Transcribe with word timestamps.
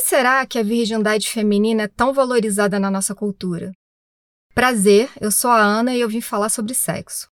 que 0.00 0.08
será 0.08 0.46
que 0.46 0.58
a 0.58 0.62
virgindade 0.62 1.28
feminina 1.28 1.82
é 1.82 1.88
tão 1.88 2.14
valorizada 2.14 2.80
na 2.80 2.90
nossa 2.90 3.14
cultura? 3.14 3.70
Prazer, 4.54 5.10
eu 5.20 5.30
sou 5.30 5.50
a 5.50 5.60
Ana 5.60 5.94
e 5.94 6.00
eu 6.00 6.08
vim 6.08 6.22
falar 6.22 6.48
sobre 6.48 6.72
sexo. 6.72 7.28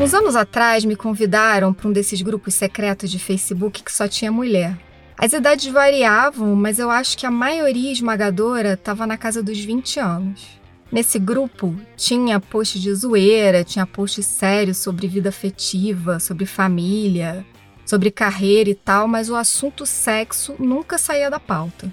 Uns 0.00 0.14
anos 0.14 0.34
atrás 0.34 0.86
me 0.86 0.96
convidaram 0.96 1.74
para 1.74 1.88
um 1.88 1.92
desses 1.92 2.22
grupos 2.22 2.54
secretos 2.54 3.10
de 3.10 3.18
Facebook 3.18 3.82
que 3.82 3.92
só 3.92 4.08
tinha 4.08 4.32
mulher. 4.32 4.78
As 5.18 5.34
idades 5.34 5.66
variavam, 5.66 6.56
mas 6.56 6.78
eu 6.78 6.90
acho 6.90 7.18
que 7.18 7.26
a 7.26 7.30
maioria 7.30 7.92
esmagadora 7.92 8.74
estava 8.74 9.06
na 9.06 9.18
casa 9.18 9.42
dos 9.42 9.58
20 9.58 10.00
anos. 10.00 10.57
Nesse 10.90 11.18
grupo 11.18 11.78
tinha 11.96 12.40
posts 12.40 12.80
de 12.80 12.94
zoeira, 12.94 13.62
tinha 13.62 13.86
posts 13.86 14.24
sérios 14.24 14.78
sobre 14.78 15.06
vida 15.06 15.28
afetiva, 15.28 16.18
sobre 16.18 16.46
família, 16.46 17.44
sobre 17.84 18.10
carreira 18.10 18.70
e 18.70 18.74
tal, 18.74 19.06
mas 19.06 19.28
o 19.28 19.36
assunto 19.36 19.84
sexo 19.84 20.54
nunca 20.58 20.96
saía 20.96 21.30
da 21.30 21.38
pauta. 21.38 21.92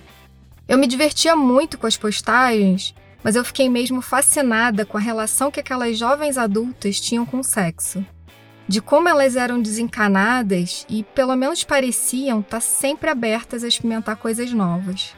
Eu 0.67 0.77
me 0.77 0.87
divertia 0.87 1.35
muito 1.35 1.77
com 1.77 1.85
as 1.85 1.97
postagens, 1.97 2.95
mas 3.21 3.35
eu 3.35 3.43
fiquei 3.43 3.69
mesmo 3.69 4.01
fascinada 4.01 4.85
com 4.85 4.97
a 4.97 5.01
relação 5.01 5.51
que 5.51 5.59
aquelas 5.59 5.97
jovens 5.97 6.37
adultas 6.37 6.99
tinham 6.99 7.25
com 7.25 7.39
o 7.39 7.43
sexo. 7.43 8.05
De 8.67 8.81
como 8.81 9.09
elas 9.09 9.35
eram 9.35 9.61
desencanadas 9.61 10.87
e, 10.89 11.03
pelo 11.03 11.35
menos 11.35 11.63
pareciam, 11.63 12.39
estar 12.39 12.61
sempre 12.61 13.09
abertas 13.09 13.63
a 13.63 13.67
experimentar 13.67 14.15
coisas 14.15 14.51
novas. 14.51 15.13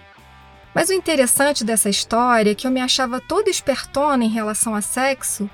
Mas 0.78 0.90
o 0.90 0.94
interessante 0.94 1.64
dessa 1.64 1.90
história 1.90 2.52
é 2.52 2.54
que 2.54 2.68
eu 2.68 2.70
me 2.70 2.80
achava 2.80 3.20
toda 3.20 3.50
espertona 3.50 4.24
em 4.24 4.30
relação 4.30 4.76
a 4.76 4.82
sexo, 4.82 5.50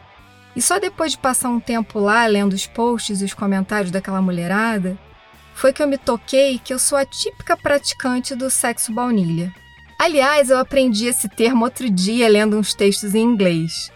e 0.53 0.61
só 0.61 0.79
depois 0.79 1.13
de 1.13 1.17
passar 1.17 1.47
um 1.47 1.61
tempo 1.61 1.97
lá 1.97 2.25
lendo 2.25 2.51
os 2.51 2.67
posts 2.67 3.21
e 3.21 3.23
os 3.23 3.33
comentários 3.33 3.89
daquela 3.89 4.21
mulherada, 4.21 4.99
foi 5.55 5.71
que 5.71 5.81
eu 5.81 5.87
me 5.87 5.97
toquei 5.97 6.59
que 6.59 6.73
eu 6.73 6.77
sou 6.77 6.97
a 6.97 7.05
típica 7.05 7.55
praticante 7.55 8.35
do 8.35 8.49
sexo 8.49 8.91
baunilha. 8.91 9.49
Aliás, 9.97 10.49
eu 10.49 10.57
aprendi 10.57 11.05
esse 11.05 11.29
termo 11.29 11.63
outro 11.63 11.89
dia 11.89 12.27
lendo 12.27 12.59
uns 12.59 12.73
textos 12.73 13.15
em 13.15 13.23
inglês. 13.23 13.89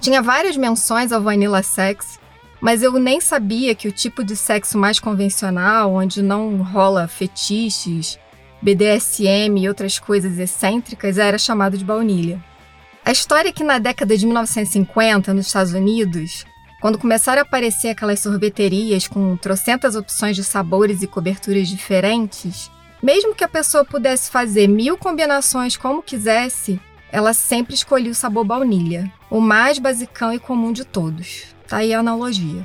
Tinha 0.00 0.22
várias 0.22 0.56
menções 0.56 1.12
ao 1.12 1.20
vanilla 1.20 1.62
sex, 1.62 2.18
mas 2.58 2.82
eu 2.82 2.90
nem 2.94 3.20
sabia 3.20 3.74
que 3.74 3.86
o 3.86 3.92
tipo 3.92 4.24
de 4.24 4.34
sexo 4.34 4.78
mais 4.78 4.98
convencional, 4.98 5.92
onde 5.92 6.22
não 6.22 6.56
rola 6.62 7.06
fetiches, 7.06 8.18
BDSM 8.62 9.58
e 9.58 9.68
outras 9.68 9.98
coisas 9.98 10.38
excêntricas 10.38 11.18
era 11.18 11.38
chamado 11.38 11.78
de 11.78 11.84
baunilha. 11.84 12.42
A 13.04 13.12
história 13.12 13.48
é 13.48 13.52
que 13.52 13.64
na 13.64 13.78
década 13.78 14.16
de 14.16 14.26
1950, 14.26 15.32
nos 15.32 15.46
Estados 15.46 15.72
Unidos, 15.72 16.44
quando 16.80 16.98
começaram 16.98 17.40
a 17.40 17.42
aparecer 17.42 17.88
aquelas 17.88 18.20
sorveterias 18.20 19.08
com 19.08 19.36
trocentas 19.36 19.96
opções 19.96 20.36
de 20.36 20.44
sabores 20.44 21.02
e 21.02 21.06
coberturas 21.06 21.68
diferentes, 21.68 22.70
mesmo 23.02 23.34
que 23.34 23.44
a 23.44 23.48
pessoa 23.48 23.84
pudesse 23.84 24.30
fazer 24.30 24.66
mil 24.66 24.96
combinações 24.96 25.76
como 25.76 26.02
quisesse, 26.02 26.78
ela 27.10 27.32
sempre 27.32 27.74
escolhia 27.74 28.12
o 28.12 28.14
sabor 28.14 28.44
baunilha, 28.44 29.10
o 29.30 29.40
mais 29.40 29.78
basicão 29.78 30.32
e 30.32 30.38
comum 30.38 30.72
de 30.72 30.84
todos. 30.84 31.54
Tá 31.66 31.78
aí 31.78 31.92
a 31.92 32.00
analogia. 32.00 32.64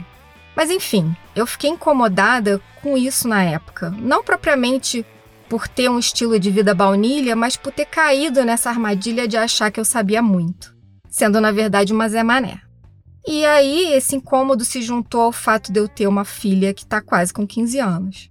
Mas 0.56 0.70
enfim, 0.70 1.16
eu 1.36 1.46
fiquei 1.46 1.70
incomodada 1.70 2.62
com 2.82 2.98
isso 2.98 3.28
na 3.28 3.44
época. 3.44 3.90
Não 3.98 4.24
propriamente 4.24 5.06
por 5.50 5.68
ter 5.68 5.90
um 5.90 6.00
estilo 6.00 6.40
de 6.40 6.50
vida 6.52 6.74
baunilha, 6.74 7.36
mas 7.36 7.56
por 7.56 7.72
ter 7.72 7.86
caído 7.86 8.44
nessa 8.44 8.70
armadilha 8.70 9.28
de 9.28 9.38
achar 9.38 9.72
que 9.72 9.80
eu 9.80 9.86
sabia 9.86 10.22
muito, 10.22 10.76
sendo 11.10 11.40
na 11.40 11.52
verdade 11.52 11.94
uma 11.94 12.10
Zé 12.10 12.24
Mané. 12.24 12.62
E 13.28 13.44
aí 13.46 13.94
esse 13.94 14.16
incômodo 14.16 14.64
se 14.64 14.82
juntou 14.82 15.22
ao 15.22 15.32
fato 15.32 15.72
de 15.72 15.80
eu 15.80 15.88
ter 15.88 16.08
uma 16.08 16.24
filha 16.24 16.74
que 16.74 16.84
está 16.84 17.02
quase 17.02 17.34
com 17.34 17.46
15 17.46 17.80
anos. 17.80 18.30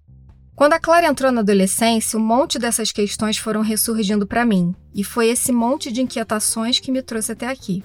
Quando 0.54 0.74
a 0.74 0.78
Clara 0.78 1.08
entrou 1.08 1.32
na 1.32 1.40
adolescência, 1.40 2.16
um 2.16 2.22
monte 2.22 2.60
dessas 2.60 2.92
questões 2.92 3.36
foram 3.36 3.60
ressurgindo 3.60 4.24
para 4.24 4.44
mim, 4.44 4.72
e 4.94 5.02
foi 5.02 5.28
esse 5.28 5.50
monte 5.50 5.90
de 5.90 6.00
inquietações 6.00 6.78
que 6.78 6.92
me 6.92 7.02
trouxe 7.02 7.32
até 7.32 7.48
aqui. 7.48 7.82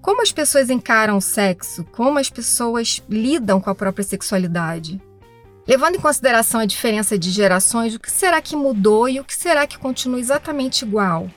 Como 0.00 0.22
as 0.22 0.30
pessoas 0.30 0.70
encaram 0.70 1.16
o 1.16 1.20
sexo? 1.20 1.82
Como 1.84 2.18
as 2.18 2.30
pessoas 2.30 3.02
lidam 3.08 3.60
com 3.60 3.70
a 3.70 3.74
própria 3.74 4.04
sexualidade? 4.04 5.00
Levando 5.66 5.96
em 5.96 6.00
consideração 6.00 6.60
a 6.60 6.66
diferença 6.66 7.18
de 7.18 7.30
gerações, 7.30 7.94
o 7.94 7.98
que 7.98 8.10
será 8.10 8.42
que 8.42 8.54
mudou 8.54 9.08
e 9.08 9.18
o 9.18 9.24
que 9.24 9.34
será 9.34 9.66
que 9.66 9.78
continua 9.78 10.20
exatamente 10.20 10.84
igual? 10.84 11.30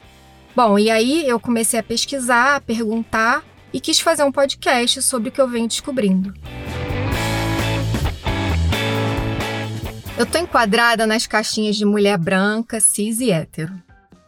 Bom, 0.54 0.78
e 0.78 0.90
aí 0.90 1.28
eu 1.28 1.40
comecei 1.40 1.80
a 1.80 1.84
pesquisar, 1.84 2.58
a 2.58 2.62
perguntar 2.62 3.46
e 3.72 3.80
quis 3.80 4.02
fazer 4.02 4.24
um 4.24 4.32
podcast 4.32 5.02
sobre 5.02 5.30
o 5.30 5.32
que 5.32 5.40
eu 5.40 5.48
venho 5.48 5.68
descobrindo. 5.68 6.34
Eu 10.18 10.26
tô 10.26 10.40
enquadrada 10.40 11.08
nas 11.08 11.26
caixinhas 11.26 11.78
de 11.78 11.86
mulher 11.86 12.18
branca, 12.18 12.82
cis 12.82 13.22
e 13.22 13.32
hétero. 13.32 13.72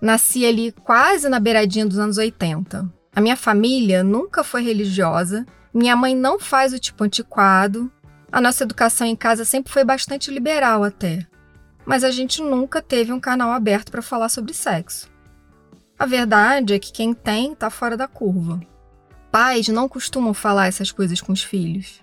Nasci 0.02 0.46
ali 0.46 0.72
quase 0.72 1.28
na 1.28 1.42
beiradinha 1.42 1.86
dos 1.86 2.00
anos 2.00 2.18
80. 2.18 2.90
A 3.14 3.20
minha 3.20 3.36
família 3.36 4.02
nunca 4.02 4.46
foi 4.46 4.64
religiosa, 4.64 5.46
minha 5.74 5.96
mãe 5.96 6.16
não 6.16 6.40
faz 6.40 6.72
o 6.72 6.80
tipo 6.80 7.04
antiquado, 7.04 7.92
a 8.32 8.40
nossa 8.40 8.64
educação 8.64 9.08
em 9.08 9.16
casa 9.16 9.44
sempre 9.44 9.72
foi 9.72 9.84
bastante 9.84 10.32
liberal 10.32 10.84
até, 10.84 11.26
mas 11.86 12.04
a 12.04 12.12
gente 12.12 12.42
nunca 12.42 12.82
teve 12.82 13.12
um 13.12 13.20
canal 13.20 13.52
aberto 13.52 13.92
para 13.92 14.02
falar 14.02 14.30
sobre 14.30 14.54
sexo. 14.54 15.10
A 15.98 16.06
verdade 16.06 16.74
é 16.74 16.80
que 16.80 16.92
quem 16.92 17.14
tem 17.14 17.54
está 17.54 17.70
fora 17.70 17.98
da 17.98 18.08
curva. 18.08 18.60
Pais 19.32 19.68
não 19.68 19.90
costumam 19.90 20.34
falar 20.34 20.68
essas 20.68 20.92
coisas 20.92 21.20
com 21.20 21.34
os 21.34 21.44
filhos. 21.44 22.02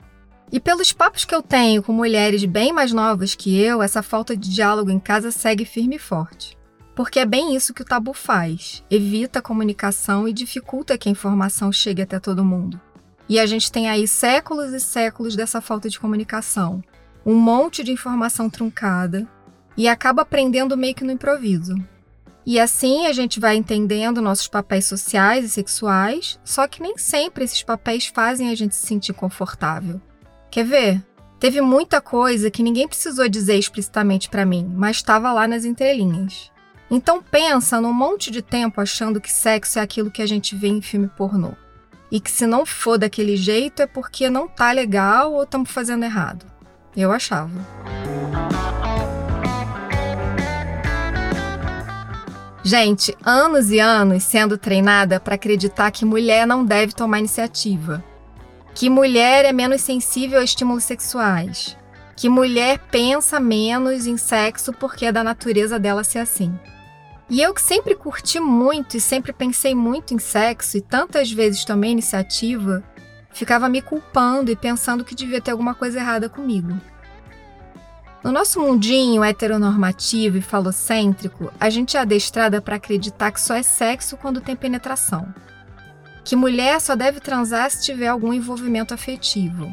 E 0.50 0.60
pelos 0.60 0.92
papos 0.92 1.24
que 1.24 1.34
eu 1.34 1.42
tenho 1.42 1.82
com 1.82 1.92
mulheres 1.92 2.44
bem 2.44 2.72
mais 2.72 2.92
novas 2.92 3.34
que 3.34 3.58
eu, 3.58 3.82
essa 3.82 4.02
falta 4.02 4.36
de 4.36 4.52
diálogo 4.52 4.90
em 4.90 4.98
casa 4.98 5.30
segue 5.30 5.64
firme 5.64 5.96
e 5.96 5.98
forte. 5.98 6.56
Porque 6.94 7.18
é 7.18 7.26
bem 7.26 7.54
isso 7.54 7.74
que 7.74 7.82
o 7.82 7.84
tabu 7.84 8.12
faz: 8.12 8.82
evita 8.90 9.38
a 9.38 9.42
comunicação 9.42 10.28
e 10.28 10.32
dificulta 10.32 10.96
que 10.96 11.08
a 11.08 11.12
informação 11.12 11.72
chegue 11.72 12.02
até 12.02 12.18
todo 12.18 12.44
mundo. 12.44 12.80
E 13.28 13.40
a 13.40 13.46
gente 13.46 13.72
tem 13.72 13.88
aí 13.88 14.06
séculos 14.06 14.72
e 14.72 14.78
séculos 14.78 15.34
dessa 15.34 15.60
falta 15.60 15.88
de 15.88 15.98
comunicação, 15.98 16.82
um 17.24 17.34
monte 17.34 17.82
de 17.82 17.90
informação 17.90 18.48
truncada 18.48 19.26
e 19.76 19.88
acaba 19.88 20.22
aprendendo 20.22 20.76
meio 20.76 20.94
que 20.94 21.04
no 21.04 21.10
improviso. 21.10 21.74
E 22.44 22.60
assim 22.60 23.06
a 23.06 23.12
gente 23.12 23.40
vai 23.40 23.56
entendendo 23.56 24.22
nossos 24.22 24.46
papéis 24.46 24.84
sociais 24.84 25.44
e 25.44 25.48
sexuais, 25.48 26.38
só 26.44 26.68
que 26.68 26.80
nem 26.80 26.96
sempre 26.96 27.42
esses 27.42 27.64
papéis 27.64 28.06
fazem 28.06 28.50
a 28.50 28.54
gente 28.54 28.76
se 28.76 28.86
sentir 28.86 29.12
confortável. 29.12 30.00
Quer 30.48 30.64
ver? 30.64 31.04
Teve 31.40 31.60
muita 31.60 32.00
coisa 32.00 32.50
que 32.50 32.62
ninguém 32.62 32.86
precisou 32.86 33.28
dizer 33.28 33.58
explicitamente 33.58 34.30
para 34.30 34.46
mim, 34.46 34.72
mas 34.74 34.96
estava 34.96 35.32
lá 35.32 35.48
nas 35.48 35.64
entrelinhas. 35.64 36.52
Então 36.88 37.20
pensa 37.20 37.80
num 37.80 37.92
monte 37.92 38.30
de 38.30 38.40
tempo 38.40 38.80
achando 38.80 39.20
que 39.20 39.32
sexo 39.32 39.80
é 39.80 39.82
aquilo 39.82 40.12
que 40.12 40.22
a 40.22 40.26
gente 40.26 40.54
vê 40.54 40.68
em 40.68 40.80
filme 40.80 41.08
pornô 41.08 41.52
e 42.10 42.20
que 42.20 42.30
se 42.30 42.46
não 42.46 42.64
for 42.64 42.98
daquele 42.98 43.36
jeito 43.36 43.82
é 43.82 43.86
porque 43.86 44.30
não 44.30 44.48
tá 44.48 44.72
legal 44.72 45.32
ou 45.32 45.42
estamos 45.42 45.70
fazendo 45.70 46.04
errado. 46.04 46.46
Eu 46.96 47.12
achava. 47.12 47.66
Gente, 52.62 53.16
anos 53.24 53.70
e 53.70 53.78
anos 53.78 54.24
sendo 54.24 54.58
treinada 54.58 55.20
para 55.20 55.36
acreditar 55.36 55.92
que 55.92 56.04
mulher 56.04 56.46
não 56.46 56.64
deve 56.64 56.92
tomar 56.92 57.20
iniciativa, 57.20 58.02
que 58.74 58.90
mulher 58.90 59.44
é 59.44 59.52
menos 59.52 59.82
sensível 59.82 60.40
a 60.40 60.44
estímulos 60.44 60.82
sexuais, 60.82 61.76
que 62.16 62.28
mulher 62.28 62.78
pensa 62.90 63.38
menos 63.38 64.06
em 64.06 64.16
sexo 64.16 64.72
porque 64.72 65.06
é 65.06 65.12
da 65.12 65.22
natureza 65.22 65.78
dela 65.78 66.02
ser 66.02 66.18
assim. 66.18 66.58
E 67.28 67.42
eu 67.42 67.52
que 67.52 67.60
sempre 67.60 67.96
curti 67.96 68.38
muito 68.38 68.96
e 68.96 69.00
sempre 69.00 69.32
pensei 69.32 69.74
muito 69.74 70.14
em 70.14 70.18
sexo 70.18 70.76
e 70.76 70.80
tantas 70.80 71.30
vezes 71.30 71.64
tomei 71.64 71.90
iniciativa, 71.90 72.84
ficava 73.32 73.68
me 73.68 73.82
culpando 73.82 74.50
e 74.50 74.56
pensando 74.56 75.04
que 75.04 75.14
devia 75.14 75.40
ter 75.40 75.50
alguma 75.50 75.74
coisa 75.74 75.98
errada 75.98 76.28
comigo. 76.28 76.80
No 78.22 78.30
nosso 78.30 78.60
mundinho 78.60 79.24
heteronormativo 79.24 80.38
e 80.38 80.42
falocêntrico, 80.42 81.52
a 81.58 81.68
gente 81.68 81.96
é 81.96 82.00
adestrada 82.00 82.60
para 82.60 82.76
acreditar 82.76 83.32
que 83.32 83.40
só 83.40 83.54
é 83.54 83.62
sexo 83.62 84.16
quando 84.16 84.40
tem 84.40 84.54
penetração. 84.54 85.32
Que 86.24 86.34
mulher 86.34 86.80
só 86.80 86.96
deve 86.96 87.20
transar 87.20 87.70
se 87.70 87.84
tiver 87.84 88.08
algum 88.08 88.32
envolvimento 88.32 88.94
afetivo. 88.94 89.72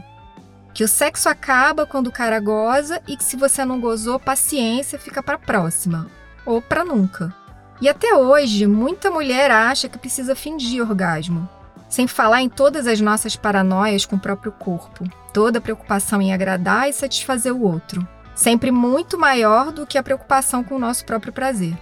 Que 0.74 0.83
o 0.83 0.88
sexo 0.88 1.30
acaba 1.30 1.86
quando 1.86 2.07
o 2.07 2.12
cara 2.12 2.39
goza 2.39 3.01
e 3.07 3.16
que 3.16 3.24
se 3.24 3.38
você 3.38 3.63
não 3.63 3.80
gozou, 3.80 4.19
paciência, 4.19 5.00
fica 5.00 5.22
para 5.22 5.38
próxima 5.38 6.10
ou 6.45 6.62
para 6.62 6.83
nunca. 6.83 7.43
E 7.81 7.90
até 7.90 8.16
hoje, 8.16 8.66
muita 8.68 9.12
mulher 9.12 9.52
acha 9.52 9.90
que 9.90 9.98
precisa 9.98 10.36
fingir 10.36 10.81
orgasmo. 10.81 11.48
Sem 11.90 12.08
falar 12.08 12.42
em 12.42 12.50
todas 12.50 12.88
as 12.88 13.00
nossas 13.02 13.36
paranoias 13.36 14.06
com 14.06 14.16
o 14.16 14.20
próprio 14.20 14.52
corpo, 14.52 15.04
toda 15.34 15.60
a 15.60 15.62
preocupação 15.62 16.22
em 16.22 16.34
agradar 16.34 16.90
e 16.90 16.94
satisfazer 16.94 17.54
o 17.54 17.62
outro, 17.62 18.08
sempre 18.34 18.72
muito 18.72 19.18
maior 19.18 19.72
do 19.72 19.86
que 19.86 19.98
a 19.98 20.04
preocupação 20.04 20.64
com 20.64 20.75
o 20.75 20.80
nosso 20.80 21.06
próprio 21.06 21.34
prazer. 21.34 21.78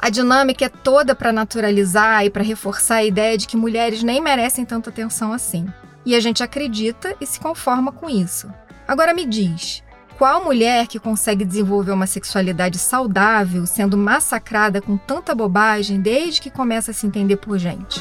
A 0.00 0.10
dinâmica 0.10 0.64
é 0.64 0.68
toda 0.68 1.14
para 1.14 1.32
naturalizar 1.32 2.24
e 2.24 2.30
para 2.30 2.42
reforçar 2.42 2.96
a 2.96 3.04
ideia 3.04 3.38
de 3.38 3.46
que 3.46 3.56
mulheres 3.56 4.02
nem 4.02 4.20
merecem 4.20 4.64
tanta 4.64 4.90
atenção 4.90 5.32
assim. 5.32 5.66
E 6.04 6.14
a 6.14 6.20
gente 6.20 6.42
acredita 6.42 7.14
e 7.20 7.26
se 7.26 7.38
conforma 7.38 7.92
com 7.92 8.10
isso. 8.10 8.50
Agora 8.88 9.14
me 9.14 9.24
diz, 9.24 9.83
qual 10.18 10.44
mulher 10.44 10.86
que 10.86 10.98
consegue 10.98 11.44
desenvolver 11.44 11.90
uma 11.90 12.06
sexualidade 12.06 12.78
saudável 12.78 13.66
sendo 13.66 13.96
massacrada 13.96 14.80
com 14.80 14.96
tanta 14.96 15.34
bobagem 15.34 16.00
desde 16.00 16.40
que 16.40 16.50
começa 16.50 16.92
a 16.92 16.94
se 16.94 17.06
entender 17.06 17.36
por 17.36 17.58
gente? 17.58 18.00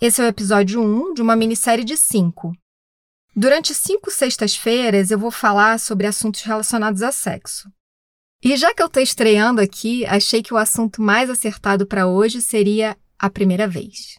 Esse 0.00 0.20
é 0.20 0.24
o 0.24 0.28
episódio 0.28 0.80
1 0.80 1.14
de 1.14 1.22
uma 1.22 1.34
minissérie 1.34 1.84
de 1.84 1.96
5. 1.96 2.52
Durante 3.34 3.74
cinco 3.74 4.10
sextas-feiras 4.10 5.10
eu 5.10 5.18
vou 5.18 5.30
falar 5.30 5.78
sobre 5.78 6.06
assuntos 6.06 6.42
relacionados 6.42 7.02
a 7.02 7.12
sexo. 7.12 7.70
E 8.42 8.56
já 8.56 8.72
que 8.72 8.82
eu 8.82 8.86
estou 8.86 9.02
estreando 9.02 9.60
aqui, 9.60 10.06
achei 10.06 10.42
que 10.42 10.54
o 10.54 10.56
assunto 10.56 11.02
mais 11.02 11.28
acertado 11.28 11.86
para 11.86 12.06
hoje 12.06 12.40
seria 12.40 12.96
a 13.18 13.28
primeira 13.28 13.66
vez. 13.66 14.18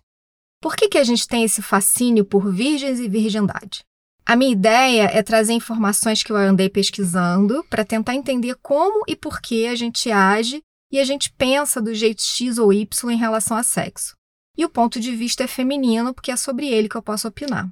Por 0.62 0.76
que, 0.76 0.90
que 0.90 0.98
a 0.98 1.04
gente 1.04 1.28
tem 1.28 1.44
esse 1.44 1.62
fascínio 1.62 2.26
por 2.26 2.52
virgens 2.52 3.00
e 3.00 3.08
virgindade? 3.08 3.87
A 4.30 4.36
minha 4.36 4.52
ideia 4.52 5.04
é 5.04 5.24
trazer 5.24 5.54
informações 5.54 6.22
que 6.22 6.34
eu 6.34 6.36
andei 6.36 6.68
pesquisando 6.68 7.64
para 7.70 7.86
tentar 7.86 8.14
entender 8.14 8.58
como 8.62 9.06
e 9.08 9.16
por 9.16 9.40
que 9.40 9.66
a 9.68 9.74
gente 9.74 10.12
age 10.12 10.62
e 10.92 11.00
a 11.00 11.06
gente 11.06 11.32
pensa 11.32 11.82
do 11.82 11.96
jeito 11.96 12.22
X 12.22 12.58
ou 12.58 12.74
Y 12.74 13.10
em 13.10 13.16
relação 13.16 13.56
a 13.56 13.64
sexo. 13.64 14.18
E 14.58 14.66
o 14.66 14.70
ponto 14.70 15.00
de 15.00 15.16
vista 15.16 15.46
é 15.46 15.48
feminino, 15.48 16.14
porque 16.14 16.30
é 16.30 16.36
sobre 16.36 16.68
ele 16.68 16.90
que 16.90 16.98
eu 16.98 17.02
posso 17.02 17.26
opinar. 17.26 17.70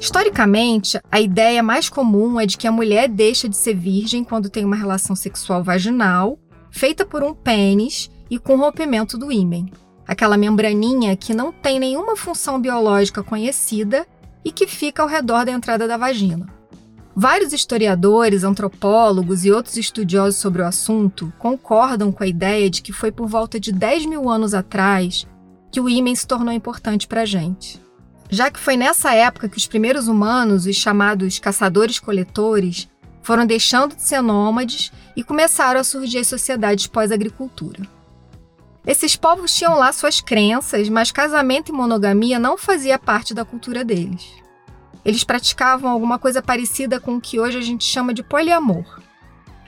Historicamente, 0.00 0.98
a 1.12 1.20
ideia 1.20 1.62
mais 1.62 1.88
comum 1.88 2.40
é 2.40 2.44
de 2.44 2.58
que 2.58 2.66
a 2.66 2.72
mulher 2.72 3.08
deixa 3.08 3.48
de 3.48 3.56
ser 3.56 3.74
virgem 3.74 4.24
quando 4.24 4.50
tem 4.50 4.64
uma 4.64 4.74
relação 4.74 5.14
sexual 5.14 5.62
vaginal, 5.62 6.40
feita 6.72 7.06
por 7.06 7.22
um 7.22 7.32
pênis 7.32 8.10
e 8.28 8.36
com 8.36 8.56
rompimento 8.56 9.16
do 9.16 9.30
ímen 9.30 9.70
aquela 10.06 10.36
membraninha 10.36 11.16
que 11.16 11.34
não 11.34 11.52
tem 11.52 11.78
nenhuma 11.78 12.16
função 12.16 12.60
biológica 12.60 13.22
conhecida 13.22 14.06
e 14.44 14.52
que 14.52 14.66
fica 14.66 15.02
ao 15.02 15.08
redor 15.08 15.44
da 15.44 15.52
entrada 15.52 15.88
da 15.88 15.96
vagina. 15.96 16.46
Vários 17.16 17.52
historiadores, 17.52 18.42
antropólogos 18.42 19.44
e 19.44 19.52
outros 19.52 19.76
estudiosos 19.76 20.40
sobre 20.40 20.62
o 20.62 20.66
assunto 20.66 21.32
concordam 21.38 22.10
com 22.10 22.24
a 22.24 22.26
ideia 22.26 22.68
de 22.68 22.82
que 22.82 22.92
foi 22.92 23.12
por 23.12 23.28
volta 23.28 23.60
de 23.60 23.70
10 23.70 24.06
mil 24.06 24.28
anos 24.28 24.52
atrás 24.52 25.26
que 25.70 25.80
o 25.80 25.88
ímã 25.88 26.14
se 26.14 26.26
tornou 26.26 26.52
importante 26.52 27.06
para 27.06 27.22
a 27.22 27.26
gente. 27.26 27.80
Já 28.28 28.50
que 28.50 28.58
foi 28.58 28.76
nessa 28.76 29.14
época 29.14 29.48
que 29.48 29.56
os 29.56 29.66
primeiros 29.66 30.08
humanos, 30.08 30.66
os 30.66 30.76
chamados 30.76 31.38
caçadores-coletores, 31.38 32.88
foram 33.22 33.46
deixando 33.46 33.94
de 33.94 34.02
ser 34.02 34.20
nômades 34.20 34.92
e 35.16 35.22
começaram 35.22 35.80
a 35.80 35.84
surgir 35.84 36.18
as 36.18 36.26
sociedades 36.26 36.86
pós-agricultura. 36.86 37.80
Esses 38.86 39.16
povos 39.16 39.54
tinham 39.54 39.78
lá 39.78 39.92
suas 39.92 40.20
crenças, 40.20 40.88
mas 40.88 41.10
casamento 41.10 41.70
e 41.70 41.72
monogamia 41.72 42.38
não 42.38 42.58
fazia 42.58 42.98
parte 42.98 43.32
da 43.32 43.44
cultura 43.44 43.82
deles. 43.82 44.26
Eles 45.04 45.24
praticavam 45.24 45.90
alguma 45.90 46.18
coisa 46.18 46.42
parecida 46.42 47.00
com 47.00 47.16
o 47.16 47.20
que 47.20 47.40
hoje 47.40 47.58
a 47.58 47.62
gente 47.62 47.84
chama 47.84 48.12
de 48.12 48.22
poliamor. 48.22 49.00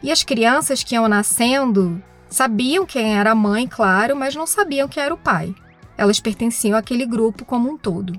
E 0.03 0.11
as 0.11 0.23
crianças 0.23 0.83
que 0.83 0.95
iam 0.95 1.09
nascendo 1.09 2.03
sabiam 2.29 2.85
quem 2.85 3.17
era 3.17 3.33
a 3.33 3.35
mãe, 3.35 3.67
claro, 3.67 4.15
mas 4.15 4.35
não 4.35 4.47
sabiam 4.47 4.89
quem 4.89 5.03
era 5.03 5.15
o 5.15 5.19
pai. 5.19 5.55
Elas 5.97 6.21
pertenciam 6.21 6.77
àquele 6.77 7.07
grupo 7.07 7.45
como 7.45 7.71
um 7.71 7.77
todo. 7.77 8.13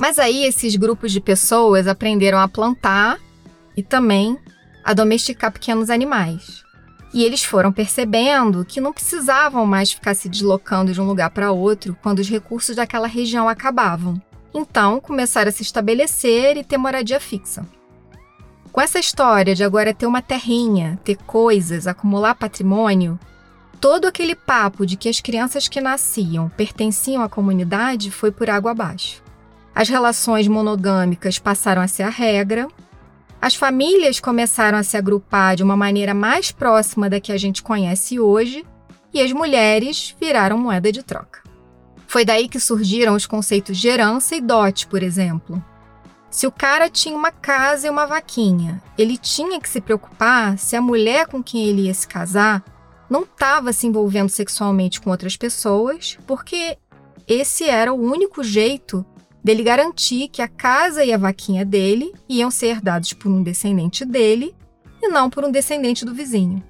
Mas 0.00 0.18
aí 0.18 0.44
esses 0.44 0.76
grupos 0.76 1.12
de 1.12 1.20
pessoas 1.20 1.86
aprenderam 1.86 2.38
a 2.38 2.48
plantar 2.48 3.18
e 3.76 3.82
também 3.82 4.38
a 4.84 4.94
domesticar 4.94 5.52
pequenos 5.52 5.90
animais. 5.90 6.62
E 7.12 7.24
eles 7.24 7.44
foram 7.44 7.70
percebendo 7.70 8.64
que 8.64 8.80
não 8.80 8.92
precisavam 8.92 9.66
mais 9.66 9.92
ficar 9.92 10.14
se 10.14 10.28
deslocando 10.28 10.92
de 10.92 11.00
um 11.00 11.06
lugar 11.06 11.30
para 11.30 11.52
outro 11.52 11.96
quando 12.02 12.20
os 12.20 12.28
recursos 12.28 12.76
daquela 12.76 13.06
região 13.06 13.48
acabavam. 13.48 14.20
Então, 14.54 15.00
começaram 15.00 15.48
a 15.48 15.52
se 15.52 15.62
estabelecer 15.62 16.56
e 16.56 16.64
ter 16.64 16.78
moradia 16.78 17.20
fixa. 17.20 17.66
Com 18.70 18.80
essa 18.80 18.98
história 18.98 19.54
de 19.54 19.62
agora 19.62 19.92
ter 19.92 20.06
uma 20.06 20.22
terrinha, 20.22 20.98
ter 21.04 21.16
coisas, 21.16 21.86
acumular 21.86 22.34
patrimônio, 22.34 23.18
todo 23.78 24.06
aquele 24.06 24.34
papo 24.34 24.86
de 24.86 24.96
que 24.96 25.08
as 25.08 25.20
crianças 25.20 25.68
que 25.68 25.80
nasciam 25.80 26.48
pertenciam 26.50 27.22
à 27.22 27.28
comunidade 27.28 28.10
foi 28.10 28.30
por 28.30 28.48
água 28.48 28.70
abaixo. 28.70 29.22
As 29.74 29.88
relações 29.88 30.48
monogâmicas 30.48 31.38
passaram 31.38 31.82
a 31.82 31.88
ser 31.88 32.04
a 32.04 32.08
regra 32.08 32.68
as 33.42 33.56
famílias 33.56 34.20
começaram 34.20 34.78
a 34.78 34.84
se 34.84 34.96
agrupar 34.96 35.56
de 35.56 35.64
uma 35.64 35.76
maneira 35.76 36.14
mais 36.14 36.52
próxima 36.52 37.10
da 37.10 37.18
que 37.18 37.32
a 37.32 37.36
gente 37.36 37.60
conhece 37.60 38.20
hoje 38.20 38.64
e 39.12 39.20
as 39.20 39.32
mulheres 39.32 40.14
viraram 40.20 40.56
moeda 40.56 40.92
de 40.92 41.02
troca. 41.02 41.42
Foi 42.06 42.24
daí 42.24 42.48
que 42.48 42.60
surgiram 42.60 43.16
os 43.16 43.26
conceitos 43.26 43.78
de 43.78 43.88
herança 43.88 44.36
e 44.36 44.40
dote, 44.40 44.86
por 44.86 45.02
exemplo. 45.02 45.60
Se 46.30 46.46
o 46.46 46.52
cara 46.52 46.88
tinha 46.88 47.16
uma 47.16 47.32
casa 47.32 47.88
e 47.88 47.90
uma 47.90 48.06
vaquinha, 48.06 48.80
ele 48.96 49.18
tinha 49.18 49.60
que 49.60 49.68
se 49.68 49.80
preocupar 49.80 50.56
se 50.56 50.76
a 50.76 50.80
mulher 50.80 51.26
com 51.26 51.42
quem 51.42 51.64
ele 51.64 51.86
ia 51.86 51.94
se 51.94 52.06
casar 52.06 52.62
não 53.10 53.22
estava 53.22 53.72
se 53.72 53.88
envolvendo 53.88 54.28
sexualmente 54.28 55.00
com 55.00 55.10
outras 55.10 55.36
pessoas, 55.36 56.16
porque 56.28 56.78
esse 57.26 57.68
era 57.68 57.92
o 57.92 58.00
único 58.00 58.44
jeito 58.44 59.04
dele 59.42 59.62
garantir 59.62 60.28
que 60.28 60.40
a 60.40 60.48
casa 60.48 61.04
e 61.04 61.12
a 61.12 61.18
vaquinha 61.18 61.64
dele 61.64 62.12
iam 62.28 62.50
ser 62.50 62.68
herdados 62.68 63.12
por 63.12 63.30
um 63.30 63.42
descendente 63.42 64.04
dele 64.04 64.54
e 65.02 65.08
não 65.08 65.28
por 65.28 65.44
um 65.44 65.50
descendente 65.50 66.04
do 66.04 66.14
vizinho. 66.14 66.62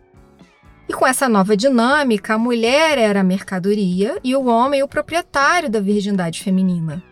E 0.88 0.92
com 0.92 1.06
essa 1.06 1.28
nova 1.28 1.56
dinâmica, 1.56 2.34
a 2.34 2.38
mulher 2.38 2.98
era 2.98 3.20
a 3.20 3.24
mercadoria 3.24 4.18
e 4.24 4.34
o 4.34 4.46
homem 4.46 4.82
o 4.82 4.88
proprietário 4.88 5.70
da 5.70 5.80
virgindade 5.80 6.42
feminina, 6.42 7.02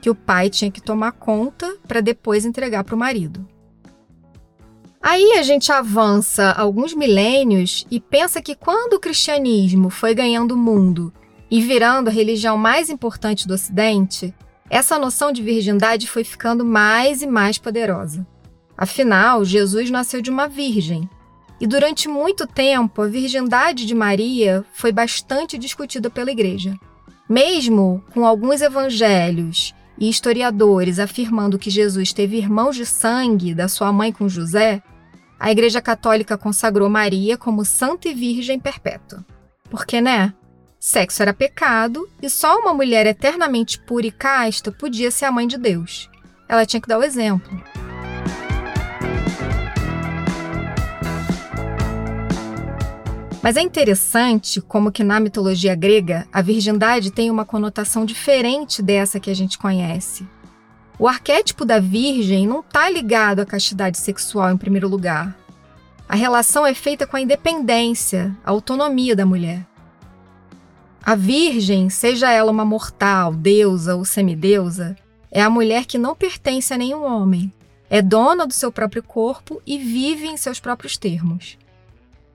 que 0.00 0.10
o 0.10 0.14
pai 0.14 0.48
tinha 0.48 0.70
que 0.70 0.80
tomar 0.80 1.12
conta 1.12 1.76
para 1.88 2.00
depois 2.00 2.44
entregar 2.44 2.84
para 2.84 2.94
o 2.94 2.98
marido. 2.98 3.46
Aí 5.02 5.34
a 5.38 5.42
gente 5.42 5.70
avança 5.70 6.50
alguns 6.52 6.92
milênios 6.92 7.86
e 7.90 8.00
pensa 8.00 8.42
que 8.42 8.54
quando 8.54 8.94
o 8.94 9.00
cristianismo 9.00 9.88
foi 9.88 10.14
ganhando 10.14 10.52
o 10.52 10.58
mundo 10.58 11.12
e 11.50 11.60
virando 11.60 12.08
a 12.08 12.12
religião 12.12 12.56
mais 12.58 12.90
importante 12.90 13.46
do 13.46 13.54
Ocidente, 13.54 14.34
essa 14.68 14.98
noção 14.98 15.32
de 15.32 15.42
virgindade 15.42 16.08
foi 16.08 16.24
ficando 16.24 16.64
mais 16.64 17.22
e 17.22 17.26
mais 17.26 17.58
poderosa. 17.58 18.26
Afinal, 18.76 19.44
Jesus 19.44 19.90
nasceu 19.90 20.20
de 20.20 20.30
uma 20.30 20.48
virgem. 20.48 21.08
E 21.60 21.66
durante 21.66 22.08
muito 22.08 22.46
tempo, 22.46 23.00
a 23.00 23.06
virgindade 23.06 23.86
de 23.86 23.94
Maria 23.94 24.64
foi 24.72 24.92
bastante 24.92 25.56
discutida 25.56 26.10
pela 26.10 26.30
igreja. 26.30 26.76
Mesmo 27.28 28.04
com 28.12 28.26
alguns 28.26 28.60
evangelhos 28.60 29.74
e 29.98 30.08
historiadores 30.08 30.98
afirmando 30.98 31.58
que 31.58 31.70
Jesus 31.70 32.12
teve 32.12 32.36
irmãos 32.36 32.76
de 32.76 32.84
sangue 32.84 33.54
da 33.54 33.68
sua 33.68 33.90
mãe 33.92 34.12
com 34.12 34.28
José, 34.28 34.82
a 35.38 35.50
Igreja 35.50 35.80
Católica 35.80 36.36
consagrou 36.36 36.88
Maria 36.88 37.36
como 37.36 37.64
santa 37.64 38.08
e 38.08 38.14
virgem 38.14 38.58
perpétua. 38.58 39.24
Porque, 39.70 40.00
né? 40.00 40.34
Sexo 40.88 41.20
era 41.20 41.34
pecado 41.34 42.08
e 42.22 42.30
só 42.30 42.60
uma 42.60 42.72
mulher 42.72 43.06
eternamente 43.06 43.76
pura 43.76 44.06
e 44.06 44.12
casta 44.12 44.70
podia 44.70 45.10
ser 45.10 45.24
a 45.24 45.32
mãe 45.32 45.44
de 45.44 45.58
Deus. 45.58 46.08
Ela 46.48 46.64
tinha 46.64 46.80
que 46.80 46.86
dar 46.86 46.96
o 46.96 47.02
exemplo. 47.02 47.60
Mas 53.42 53.56
é 53.56 53.62
interessante 53.62 54.60
como 54.60 54.92
que 54.92 55.02
na 55.02 55.18
mitologia 55.18 55.74
grega 55.74 56.24
a 56.32 56.40
virgindade 56.40 57.10
tem 57.10 57.32
uma 57.32 57.44
conotação 57.44 58.04
diferente 58.04 58.80
dessa 58.80 59.18
que 59.18 59.28
a 59.28 59.34
gente 59.34 59.58
conhece. 59.58 60.24
O 61.00 61.08
arquétipo 61.08 61.64
da 61.64 61.80
virgem 61.80 62.46
não 62.46 62.60
está 62.60 62.88
ligado 62.88 63.40
à 63.40 63.44
castidade 63.44 63.98
sexual 63.98 64.52
em 64.52 64.56
primeiro 64.56 64.86
lugar. 64.86 65.36
A 66.08 66.14
relação 66.14 66.64
é 66.64 66.74
feita 66.74 67.08
com 67.08 67.16
a 67.16 67.20
independência, 67.20 68.32
a 68.44 68.52
autonomia 68.52 69.16
da 69.16 69.26
mulher. 69.26 69.66
A 71.06 71.14
virgem, 71.14 71.88
seja 71.88 72.32
ela 72.32 72.50
uma 72.50 72.64
mortal, 72.64 73.32
deusa 73.32 73.94
ou 73.94 74.04
semideusa, 74.04 74.96
é 75.30 75.40
a 75.40 75.48
mulher 75.48 75.86
que 75.86 75.98
não 75.98 76.16
pertence 76.16 76.74
a 76.74 76.76
nenhum 76.76 77.04
homem, 77.04 77.52
é 77.88 78.02
dona 78.02 78.44
do 78.44 78.52
seu 78.52 78.72
próprio 78.72 79.04
corpo 79.04 79.62
e 79.64 79.78
vive 79.78 80.26
em 80.26 80.36
seus 80.36 80.58
próprios 80.58 80.96
termos. 80.96 81.56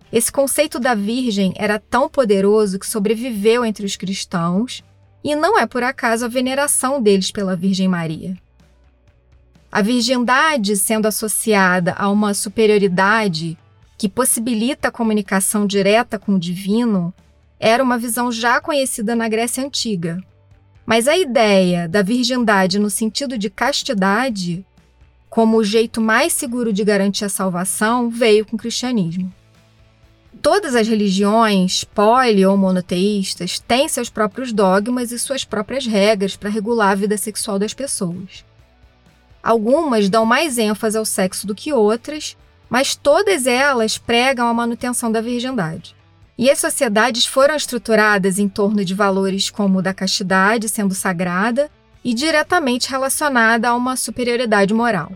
Esse 0.09 0.31
conceito 0.31 0.79
da 0.79 0.95
virgem 0.95 1.53
era 1.57 1.79
tão 1.79 2.07
poderoso 2.07 2.79
que 2.79 2.87
sobreviveu 2.87 3.65
entre 3.65 3.85
os 3.85 3.97
cristãos, 3.97 4.81
e 5.21 5.35
não 5.35 5.59
é 5.59 5.67
por 5.67 5.83
acaso 5.83 6.23
a 6.23 6.29
veneração 6.29 7.01
deles 7.01 7.29
pela 7.29 7.57
Virgem 7.57 7.89
Maria. 7.89 8.37
A 9.69 9.81
virgindade 9.81 10.77
sendo 10.77 11.07
associada 11.07 11.93
a 11.97 12.09
uma 12.09 12.33
superioridade 12.33 13.57
que 13.97 14.07
possibilita 14.07 14.87
a 14.87 14.91
comunicação 14.91 15.67
direta 15.67 16.17
com 16.17 16.35
o 16.35 16.39
divino 16.39 17.13
era 17.63 17.83
uma 17.83 17.99
visão 17.99 18.31
já 18.31 18.59
conhecida 18.59 19.15
na 19.15 19.29
Grécia 19.29 19.63
Antiga. 19.63 20.19
Mas 20.83 21.07
a 21.07 21.15
ideia 21.15 21.87
da 21.87 22.01
virgindade 22.01 22.79
no 22.79 22.89
sentido 22.89 23.37
de 23.37 23.51
castidade, 23.51 24.65
como 25.29 25.57
o 25.57 25.63
jeito 25.63 26.01
mais 26.01 26.33
seguro 26.33 26.73
de 26.73 26.83
garantir 26.83 27.23
a 27.23 27.29
salvação, 27.29 28.09
veio 28.09 28.47
com 28.47 28.55
o 28.55 28.59
cristianismo. 28.59 29.31
Todas 30.41 30.73
as 30.73 30.87
religiões, 30.87 31.83
poli 31.83 32.43
ou 32.43 32.57
monoteístas, 32.57 33.59
têm 33.59 33.87
seus 33.87 34.09
próprios 34.09 34.51
dogmas 34.51 35.11
e 35.11 35.19
suas 35.19 35.45
próprias 35.45 35.85
regras 35.85 36.35
para 36.35 36.49
regular 36.49 36.89
a 36.89 36.95
vida 36.95 37.15
sexual 37.15 37.59
das 37.59 37.75
pessoas. 37.75 38.43
Algumas 39.43 40.09
dão 40.09 40.25
mais 40.25 40.57
ênfase 40.57 40.97
ao 40.97 41.05
sexo 41.05 41.45
do 41.45 41.53
que 41.53 41.71
outras, 41.71 42.35
mas 42.67 42.95
todas 42.95 43.45
elas 43.45 43.99
pregam 43.99 44.47
a 44.47 44.53
manutenção 44.53 45.11
da 45.11 45.21
virgindade. 45.21 45.95
E 46.41 46.49
as 46.49 46.57
sociedades 46.57 47.27
foram 47.27 47.55
estruturadas 47.55 48.39
em 48.39 48.49
torno 48.49 48.83
de 48.83 48.95
valores 48.95 49.51
como 49.51 49.77
o 49.77 49.81
da 49.83 49.93
castidade 49.93 50.67
sendo 50.67 50.95
sagrada 50.95 51.69
e 52.03 52.15
diretamente 52.15 52.89
relacionada 52.89 53.69
a 53.69 53.75
uma 53.75 53.95
superioridade 53.95 54.73
moral. 54.73 55.11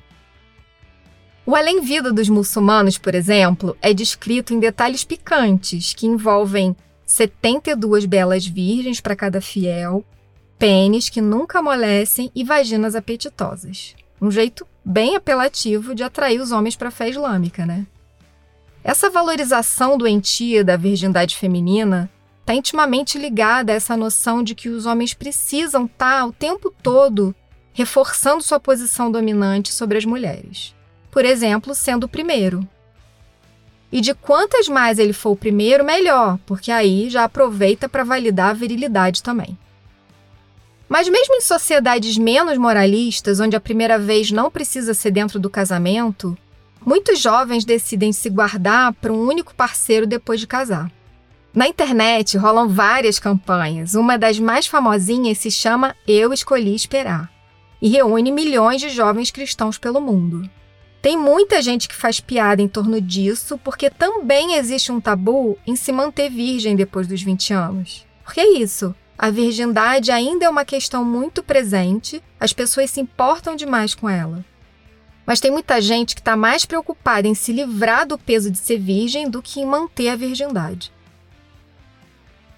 O 1.44 1.56
além-vida 1.56 2.14
dos 2.14 2.30
muçulmanos, 2.30 3.00
por 3.00 3.16
exemplo, 3.16 3.76
é 3.82 3.92
descrito 3.92 4.54
em 4.54 4.60
detalhes 4.60 5.04
picantes 5.04 5.96
que 5.96 6.06
envolvem 6.06 6.76
72 7.08 8.06
belas 8.06 8.46
virgens 8.46 9.02
para 9.02 9.16
cada 9.16 9.42
fiel, 9.42 10.06
pênis 10.60 11.10
que 11.10 11.22
nunca 11.22 11.58
amolecem 11.58 12.30
e 12.36 12.44
vaginas 12.44 12.94
apetitosas. 12.94 13.96
Um 14.22 14.30
jeito 14.30 14.64
bem 14.86 15.16
apelativo 15.16 15.96
de 15.96 16.04
atrair 16.04 16.40
os 16.40 16.52
homens 16.52 16.76
para 16.76 16.90
a 16.90 16.92
fé 16.92 17.10
islâmica, 17.10 17.66
né? 17.66 17.88
Essa 18.86 19.10
valorização 19.10 19.98
doentia 19.98 20.64
da 20.64 20.78
virgindade 20.78 21.36
feminina 21.36 22.10
está 22.40 22.54
intimamente 22.54 23.18
ligada 23.18 23.74
a 23.74 23.76
essa 23.76 23.98
noção 23.98 24.42
de 24.42 24.56
que 24.56 24.70
os 24.70 24.86
homens 24.86 25.14
precisam 25.14 25.84
estar 25.86 26.20
tá, 26.20 26.26
o 26.26 26.32
tempo 26.32 26.74
todo 26.82 27.36
reforçando 27.74 28.42
sua 28.42 28.62
posição 28.62 29.12
dominante 29.12 29.74
sobre 29.74 29.98
as 29.98 30.06
mulheres 30.06 30.74
por 31.16 31.24
exemplo, 31.24 31.74
sendo 31.74 32.04
o 32.04 32.10
primeiro. 32.10 32.68
E 33.90 34.02
de 34.02 34.14
quantas 34.14 34.68
mais 34.68 35.00
ele 35.00 35.14
for 35.14 35.30
o 35.30 35.36
primeiro, 35.38 35.82
melhor, 35.86 36.38
porque 36.46 36.70
aí 36.70 37.10
já 37.10 37.24
aproveita 37.24 37.88
para 37.88 38.04
validar 38.04 38.50
a 38.50 38.54
virilidade 38.54 39.24
também. 39.24 39.58
Mas 40.90 41.08
mesmo 41.08 41.36
em 41.36 41.40
sociedades 41.40 42.18
menos 42.18 42.58
moralistas, 42.58 43.40
onde 43.40 43.56
a 43.56 43.62
primeira 43.62 43.98
vez 43.98 44.30
não 44.30 44.52
precisa 44.52 44.94
ser 44.94 45.12
dentro 45.12 45.40
do 45.40 45.50
casamento, 45.50 46.38
muitos 46.86 47.20
jovens 47.20 47.66
decidem 47.66 48.14
se 48.14 48.30
guardar 48.30 48.94
para 48.94 49.12
um 49.12 49.28
único 49.28 49.56
parceiro 49.56 50.06
depois 50.06 50.40
de 50.40 50.48
casar. 50.48 50.92
Na 51.54 51.68
internet 51.68 52.38
rolam 52.38 52.68
várias 52.68 53.18
campanhas. 53.18 53.96
Uma 53.96 54.18
das 54.18 54.38
mais 54.38 54.68
famosinhas 54.68 55.38
se 55.38 55.50
chama 55.50 55.96
Eu 56.06 56.34
Escolhi 56.34 56.76
Esperar 56.76 57.32
e 57.82 57.90
reúne 57.90 58.32
milhões 58.32 58.82
de 58.82 58.90
jovens 58.90 59.32
cristãos 59.32 59.78
pelo 59.78 60.02
mundo. 60.02 60.50
Tem 61.02 61.18
muita 61.18 61.62
gente 61.62 61.88
que 61.88 61.96
faz 61.96 62.20
piada 62.20 62.62
em 62.62 62.68
torno 62.68 63.00
disso, 63.00 63.60
porque 63.64 63.90
também 63.90 64.56
existe 64.56 64.92
um 64.92 65.00
tabu 65.00 65.58
em 65.66 65.76
se 65.76 65.92
manter 65.92 66.30
virgem 66.30 66.76
depois 66.76 67.08
dos 67.08 67.22
20 67.22 67.54
anos. 67.54 68.06
Porque 68.24 68.40
é 68.40 68.58
isso. 68.58 68.94
A 69.18 69.30
virgindade 69.30 70.12
ainda 70.12 70.46
é 70.46 70.50
uma 70.50 70.66
questão 70.66 71.06
muito 71.06 71.44
presente, 71.44 72.22
as 72.40 72.52
pessoas 72.52 72.90
se 72.90 73.00
importam 73.00 73.56
demais 73.56 73.94
com 73.94 74.10
ela. 74.10 74.44
Mas 75.26 75.40
tem 75.40 75.50
muita 75.50 75.82
gente 75.82 76.14
que 76.14 76.22
está 76.22 76.36
mais 76.36 76.66
preocupada 76.66 77.28
em 77.28 77.34
se 77.34 77.52
livrar 77.52 78.06
do 78.06 78.18
peso 78.18 78.52
de 78.52 78.60
ser 78.60 78.78
virgem 78.78 79.30
do 79.30 79.42
que 79.42 79.60
em 79.60 79.66
manter 79.66 80.10
a 80.10 80.16
virgindade. 80.16 80.92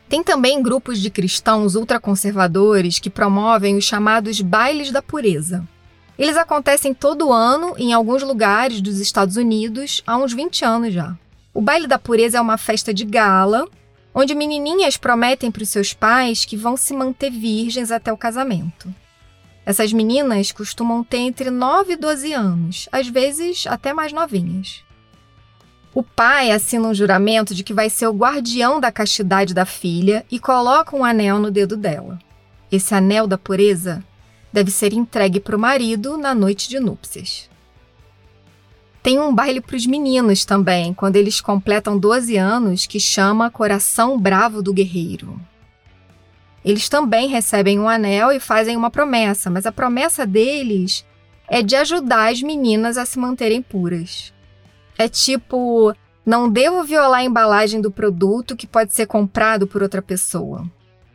Tem 0.10 0.24
também 0.24 0.62
grupos 0.62 1.00
de 1.00 1.10
cristãos 1.10 1.76
ultraconservadores 1.76 3.00
que 3.00 3.10
promovem 3.10 3.76
os 3.76 3.84
chamados 3.84 4.40
bailes 4.42 4.92
da 4.92 5.02
pureza. 5.02 5.68
Eles 6.18 6.38
acontecem 6.38 6.94
todo 6.94 7.32
ano 7.32 7.76
em 7.78 7.94
alguns 7.94 8.24
lugares 8.24 8.82
dos 8.82 9.00
Estados 9.00 9.38
Unidos 9.38 10.02
há 10.08 10.18
uns 10.18 10.34
20 10.34 10.66
anos 10.66 10.94
já. 10.94 11.16
O 11.54 11.62
baile 11.62 11.88
da 11.88 12.00
pureza 12.00 12.38
é 12.38 12.42
uma 12.42 12.58
festa 12.58 12.94
de 12.94 13.04
gala, 13.06 13.68
onde 14.14 14.34
menininhas 14.34 14.98
prometem 14.98 15.52
para 15.52 15.64
os 15.64 15.70
seus 15.70 15.94
pais 15.94 16.46
que 16.46 16.58
vão 16.58 16.76
se 16.78 16.94
manter 16.94 17.30
virgens 17.30 17.92
até 17.92 18.12
o 18.12 18.18
casamento. 18.18 18.94
Essas 19.68 19.92
meninas 19.92 20.54
costumam 20.54 21.04
ter 21.04 21.18
entre 21.18 21.52
9 21.52 21.92
e 21.92 21.98
12 21.98 22.32
anos, 22.32 22.88
às 22.90 23.06
vezes 23.10 23.66
até 23.68 23.92
mais 23.92 24.14
novinhas. 24.14 24.82
O 25.94 26.02
pai 26.02 26.52
assina 26.52 26.88
um 26.88 26.94
juramento 26.94 27.54
de 27.54 27.66
que 27.66 27.74
vai 27.74 27.90
ser 27.90 28.08
o 28.08 28.14
guardião 28.14 28.80
da 28.80 28.94
castidade 28.94 29.54
da 29.54 29.66
filha 29.66 30.26
e 30.32 30.40
coloca 30.40 30.96
um 30.96 31.04
anel 31.04 31.38
no 31.38 31.52
dedo 31.52 31.76
dela. 31.76 32.18
Esse 32.72 32.96
anel 32.96 33.28
da 33.28 33.38
pureza 33.38 34.02
deve 34.54 34.72
ser 34.72 34.94
entregue 34.94 35.42
para 35.42 35.58
o 35.58 35.60
marido 35.60 36.18
na 36.18 36.34
noite 36.34 36.70
de 36.70 36.80
núpcias. 36.80 37.50
Tem 39.04 39.20
um 39.20 39.36
baile 39.36 39.60
para 39.60 39.76
os 39.76 39.86
meninos 39.86 40.46
também, 40.46 40.94
quando 40.94 41.18
eles 41.18 41.42
completam 41.42 41.98
12 41.98 42.38
anos, 42.38 42.86
que 42.86 43.02
chama 43.02 43.52
Coração 43.52 44.18
Bravo 44.18 44.64
do 44.64 44.72
Guerreiro. 44.72 45.38
Eles 46.68 46.90
também 46.90 47.30
recebem 47.30 47.80
um 47.80 47.88
anel 47.88 48.30
e 48.30 48.42
fazem 48.42 48.76
uma 48.76 48.92
promessa, 48.92 49.50
mas 49.50 49.66
a 49.66 49.72
promessa 49.72 50.26
deles 50.26 51.06
é 51.48 51.62
de 51.62 51.78
ajudar 51.78 52.30
as 52.30 52.42
meninas 52.42 52.98
a 52.98 53.06
se 53.06 53.18
manterem 53.18 53.62
puras. 53.62 54.34
É 54.98 55.08
tipo, 55.08 55.96
não 56.26 56.52
devo 56.52 56.84
violar 56.84 57.22
a 57.22 57.24
embalagem 57.24 57.80
do 57.80 57.90
produto 57.90 58.54
que 58.54 58.68
pode 58.68 58.94
ser 58.94 59.06
comprado 59.06 59.66
por 59.66 59.82
outra 59.82 60.02
pessoa. 60.02 60.70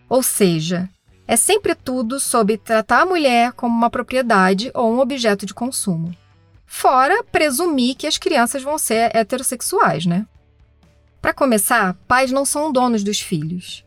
Ou 0.08 0.22
seja, 0.22 0.88
é 1.28 1.36
sempre 1.36 1.74
tudo 1.74 2.18
sobre 2.18 2.56
tratar 2.56 3.02
a 3.02 3.06
mulher 3.06 3.52
como 3.52 3.76
uma 3.76 3.90
propriedade 3.90 4.70
ou 4.72 4.90
um 4.90 5.00
objeto 5.00 5.44
de 5.44 5.52
consumo. 5.52 6.16
Fora 6.64 7.22
presumir 7.24 7.94
que 7.96 8.06
as 8.06 8.16
crianças 8.16 8.62
vão 8.62 8.78
ser 8.78 9.14
heterossexuais, 9.14 10.06
né? 10.06 10.26
Para 11.20 11.34
começar, 11.34 11.92
pais 12.08 12.32
não 12.32 12.46
são 12.46 12.72
donos 12.72 13.04
dos 13.04 13.20
filhos. 13.20 13.84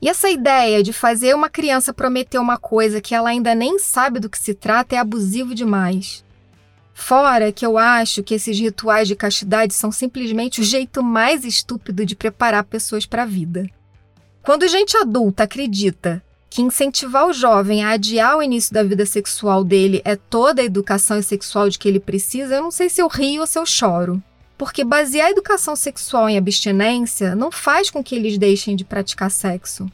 E 0.00 0.08
essa 0.08 0.28
ideia 0.28 0.82
de 0.82 0.92
fazer 0.92 1.34
uma 1.34 1.48
criança 1.48 1.92
prometer 1.92 2.38
uma 2.38 2.58
coisa 2.58 3.00
que 3.00 3.14
ela 3.14 3.30
ainda 3.30 3.54
nem 3.54 3.78
sabe 3.78 4.20
do 4.20 4.28
que 4.28 4.38
se 4.38 4.54
trata 4.54 4.94
é 4.94 4.98
abusivo 4.98 5.54
demais. 5.54 6.24
Fora 6.92 7.52
que 7.52 7.64
eu 7.64 7.76
acho 7.76 8.22
que 8.22 8.34
esses 8.34 8.58
rituais 8.58 9.06
de 9.06 9.14
castidade 9.14 9.74
são 9.74 9.92
simplesmente 9.92 10.60
o 10.60 10.64
jeito 10.64 11.02
mais 11.02 11.44
estúpido 11.44 12.06
de 12.06 12.16
preparar 12.16 12.64
pessoas 12.64 13.04
para 13.04 13.22
a 13.22 13.26
vida. 13.26 13.68
Quando 14.42 14.68
gente 14.68 14.96
adulta 14.96 15.42
acredita 15.42 16.22
que 16.48 16.62
incentivar 16.62 17.26
o 17.26 17.32
jovem 17.32 17.84
a 17.84 17.90
adiar 17.90 18.38
o 18.38 18.42
início 18.42 18.72
da 18.72 18.82
vida 18.82 19.04
sexual 19.04 19.62
dele 19.62 20.00
é 20.04 20.16
toda 20.16 20.62
a 20.62 20.64
educação 20.64 21.20
sexual 21.20 21.68
de 21.68 21.78
que 21.78 21.86
ele 21.86 22.00
precisa, 22.00 22.54
eu 22.54 22.62
não 22.62 22.70
sei 22.70 22.88
se 22.88 23.02
eu 23.02 23.08
rio 23.08 23.42
ou 23.42 23.46
se 23.46 23.58
eu 23.58 23.66
choro. 23.66 24.22
Porque 24.58 24.84
basear 24.84 25.26
a 25.26 25.30
educação 25.30 25.76
sexual 25.76 26.28
em 26.28 26.38
abstinência 26.38 27.34
não 27.34 27.52
faz 27.52 27.90
com 27.90 28.02
que 28.02 28.14
eles 28.14 28.38
deixem 28.38 28.74
de 28.74 28.84
praticar 28.84 29.30
sexo. 29.30 29.86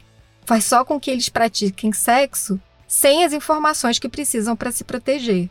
Faz 0.45 0.63
só 0.65 0.85
com 0.85 0.99
que 0.99 1.11
eles 1.11 1.29
pratiquem 1.29 1.91
sexo 1.91 2.59
sem 2.87 3.25
as 3.25 3.33
informações 3.33 3.97
que 3.97 4.07
precisam 4.07 4.55
para 4.55 4.71
se 4.71 4.83
proteger. 4.83 5.49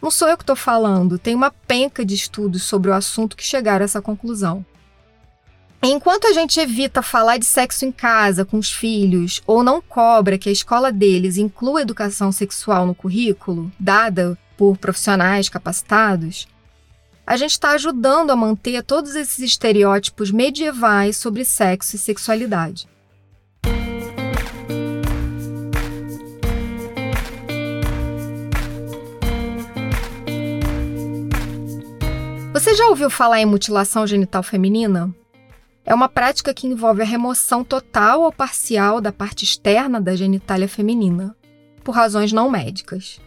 Não 0.00 0.10
sou 0.10 0.28
eu 0.28 0.36
que 0.36 0.42
estou 0.42 0.54
falando, 0.54 1.18
tem 1.18 1.34
uma 1.34 1.50
penca 1.50 2.04
de 2.04 2.14
estudos 2.14 2.62
sobre 2.62 2.90
o 2.90 2.94
assunto 2.94 3.36
que 3.36 3.42
chegaram 3.42 3.82
a 3.82 3.86
essa 3.86 4.02
conclusão. 4.02 4.64
Enquanto 5.82 6.26
a 6.26 6.32
gente 6.32 6.58
evita 6.58 7.00
falar 7.00 7.38
de 7.38 7.44
sexo 7.44 7.84
em 7.84 7.92
casa 7.92 8.44
com 8.44 8.58
os 8.58 8.70
filhos 8.70 9.42
ou 9.46 9.62
não 9.62 9.80
cobra 9.80 10.36
que 10.36 10.48
a 10.48 10.52
escola 10.52 10.90
deles 10.90 11.36
inclua 11.36 11.82
educação 11.82 12.32
sexual 12.32 12.86
no 12.86 12.94
currículo, 12.94 13.70
dada 13.78 14.36
por 14.56 14.76
profissionais 14.76 15.48
capacitados, 15.48 16.48
a 17.26 17.36
gente 17.36 17.50
está 17.50 17.70
ajudando 17.72 18.30
a 18.30 18.36
manter 18.36 18.84
todos 18.84 19.16
esses 19.16 19.40
estereótipos 19.40 20.30
medievais 20.30 21.16
sobre 21.16 21.44
sexo 21.44 21.96
e 21.96 21.98
sexualidade. 21.98 22.88
Você 32.52 32.74
já 32.74 32.86
ouviu 32.86 33.10
falar 33.10 33.40
em 33.40 33.44
mutilação 33.44 34.06
genital 34.06 34.42
feminina? 34.42 35.12
É 35.84 35.94
uma 35.94 36.08
prática 36.08 36.54
que 36.54 36.66
envolve 36.66 37.02
a 37.02 37.04
remoção 37.04 37.62
total 37.62 38.22
ou 38.22 38.32
parcial 38.32 39.00
da 39.00 39.12
parte 39.12 39.44
externa 39.44 40.00
da 40.00 40.16
genitália 40.16 40.68
feminina, 40.68 41.36
por 41.84 41.92
razões 41.92 42.32
não 42.32 42.50
médicas. 42.50 43.20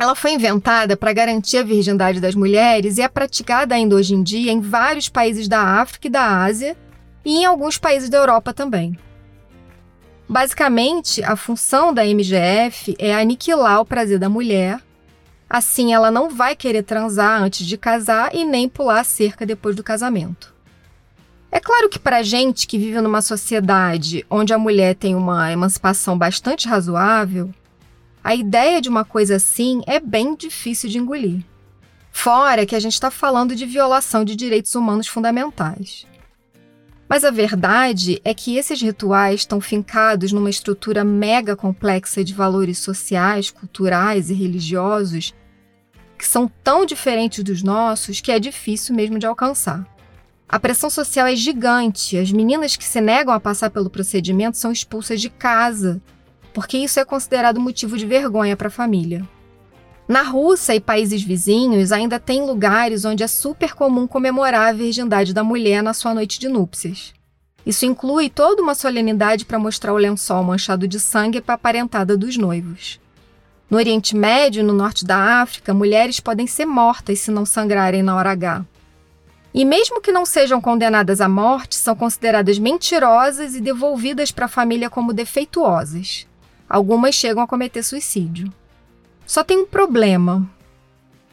Ela 0.00 0.14
foi 0.14 0.32
inventada 0.32 0.96
para 0.96 1.12
garantir 1.12 1.58
a 1.58 1.62
virgindade 1.62 2.22
das 2.22 2.34
mulheres 2.34 2.96
e 2.96 3.02
é 3.02 3.06
praticada 3.06 3.74
ainda 3.74 3.94
hoje 3.94 4.14
em 4.14 4.22
dia 4.22 4.50
em 4.50 4.58
vários 4.58 5.10
países 5.10 5.46
da 5.46 5.60
África 5.60 6.06
e 6.06 6.10
da 6.10 6.42
Ásia 6.42 6.74
e 7.22 7.36
em 7.36 7.44
alguns 7.44 7.76
países 7.76 8.08
da 8.08 8.16
Europa 8.16 8.54
também. 8.54 8.98
Basicamente, 10.26 11.22
a 11.22 11.36
função 11.36 11.92
da 11.92 12.02
MGF 12.02 12.96
é 12.98 13.14
aniquilar 13.14 13.78
o 13.78 13.84
prazer 13.84 14.18
da 14.18 14.30
mulher. 14.30 14.80
Assim, 15.50 15.92
ela 15.92 16.10
não 16.10 16.30
vai 16.30 16.56
querer 16.56 16.82
transar 16.82 17.42
antes 17.42 17.66
de 17.66 17.76
casar 17.76 18.34
e 18.34 18.42
nem 18.42 18.70
pular 18.70 19.00
a 19.00 19.04
cerca 19.04 19.44
depois 19.44 19.76
do 19.76 19.84
casamento. 19.84 20.54
É 21.52 21.60
claro 21.60 21.90
que 21.90 21.98
para 21.98 22.22
gente 22.22 22.66
que 22.66 22.78
vive 22.78 23.02
numa 23.02 23.20
sociedade 23.20 24.24
onde 24.30 24.54
a 24.54 24.58
mulher 24.58 24.94
tem 24.94 25.14
uma 25.14 25.52
emancipação 25.52 26.16
bastante 26.16 26.66
razoável, 26.66 27.52
a 28.22 28.34
ideia 28.34 28.80
de 28.80 28.88
uma 28.88 29.04
coisa 29.04 29.36
assim 29.36 29.82
é 29.86 29.98
bem 29.98 30.34
difícil 30.34 30.88
de 30.88 30.98
engolir. 30.98 31.42
Fora 32.12 32.66
que 32.66 32.74
a 32.74 32.80
gente 32.80 32.94
está 32.94 33.10
falando 33.10 33.54
de 33.54 33.64
violação 33.64 34.24
de 34.24 34.36
direitos 34.36 34.74
humanos 34.74 35.06
fundamentais. 35.06 36.06
Mas 37.08 37.24
a 37.24 37.30
verdade 37.30 38.20
é 38.24 38.32
que 38.32 38.56
esses 38.56 38.80
rituais 38.80 39.40
estão 39.40 39.60
fincados 39.60 40.30
numa 40.30 40.50
estrutura 40.50 41.02
mega 41.02 41.56
complexa 41.56 42.22
de 42.22 42.32
valores 42.32 42.78
sociais, 42.78 43.50
culturais 43.50 44.30
e 44.30 44.34
religiosos 44.34 45.34
que 46.16 46.26
são 46.26 46.50
tão 46.62 46.84
diferentes 46.84 47.42
dos 47.42 47.62
nossos 47.62 48.20
que 48.20 48.30
é 48.30 48.38
difícil 48.38 48.94
mesmo 48.94 49.18
de 49.18 49.26
alcançar. 49.26 49.84
A 50.46 50.58
pressão 50.60 50.90
social 50.90 51.26
é 51.26 51.34
gigante. 51.34 52.18
As 52.18 52.30
meninas 52.30 52.76
que 52.76 52.84
se 52.84 53.00
negam 53.00 53.32
a 53.32 53.40
passar 53.40 53.70
pelo 53.70 53.88
procedimento 53.88 54.58
são 54.58 54.70
expulsas 54.70 55.20
de 55.20 55.30
casa, 55.30 56.00
porque 56.52 56.78
isso 56.78 56.98
é 57.00 57.04
considerado 57.04 57.60
motivo 57.60 57.96
de 57.96 58.06
vergonha 58.06 58.56
para 58.56 58.68
a 58.68 58.70
família. 58.70 59.26
Na 60.08 60.22
Rússia 60.22 60.74
e 60.74 60.80
países 60.80 61.22
vizinhos, 61.22 61.92
ainda 61.92 62.18
tem 62.18 62.44
lugares 62.44 63.04
onde 63.04 63.22
é 63.22 63.28
super 63.28 63.74
comum 63.74 64.08
comemorar 64.08 64.68
a 64.68 64.72
virgindade 64.72 65.32
da 65.32 65.44
mulher 65.44 65.82
na 65.82 65.94
sua 65.94 66.12
noite 66.12 66.40
de 66.40 66.48
núpcias. 66.48 67.14
Isso 67.64 67.86
inclui 67.86 68.28
toda 68.28 68.60
uma 68.60 68.74
solenidade 68.74 69.44
para 69.44 69.58
mostrar 69.58 69.92
o 69.92 69.96
lençol 69.96 70.42
manchado 70.42 70.88
de 70.88 70.98
sangue 70.98 71.40
para 71.40 71.54
a 71.54 71.58
parentada 71.58 72.16
dos 72.16 72.36
noivos. 72.36 72.98
No 73.70 73.76
Oriente 73.76 74.16
Médio 74.16 74.60
e 74.60 74.62
no 74.64 74.72
norte 74.72 75.04
da 75.04 75.42
África, 75.42 75.72
mulheres 75.72 76.18
podem 76.18 76.46
ser 76.46 76.66
mortas 76.66 77.20
se 77.20 77.30
não 77.30 77.46
sangrarem 77.46 78.02
na 78.02 78.16
hora 78.16 78.32
H. 78.32 78.64
E 79.54 79.64
mesmo 79.64 80.00
que 80.00 80.10
não 80.10 80.26
sejam 80.26 80.60
condenadas 80.60 81.20
à 81.20 81.28
morte, 81.28 81.76
são 81.76 81.94
consideradas 81.94 82.58
mentirosas 82.58 83.54
e 83.54 83.60
devolvidas 83.60 84.32
para 84.32 84.46
a 84.46 84.48
família 84.48 84.90
como 84.90 85.12
defeituosas. 85.12 86.26
Algumas 86.70 87.16
chegam 87.16 87.42
a 87.42 87.48
cometer 87.48 87.82
suicídio. 87.82 88.48
Só 89.26 89.42
tem 89.42 89.58
um 89.58 89.66
problema. 89.66 90.48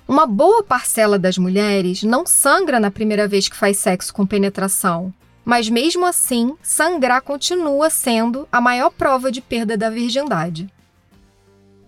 Uma 0.07 0.25
boa 0.25 0.63
parcela 0.63 1.19
das 1.19 1.37
mulheres 1.37 2.01
não 2.01 2.25
sangra 2.25 2.79
na 2.79 2.89
primeira 2.89 3.27
vez 3.27 3.47
que 3.47 3.55
faz 3.55 3.77
sexo 3.77 4.11
com 4.11 4.25
penetração, 4.25 5.13
mas 5.45 5.69
mesmo 5.69 6.07
assim, 6.07 6.55
sangrar 6.59 7.21
continua 7.21 7.91
sendo 7.91 8.47
a 8.51 8.59
maior 8.59 8.89
prova 8.89 9.31
de 9.31 9.39
perda 9.39 9.77
da 9.77 9.91
virgindade. 9.91 10.67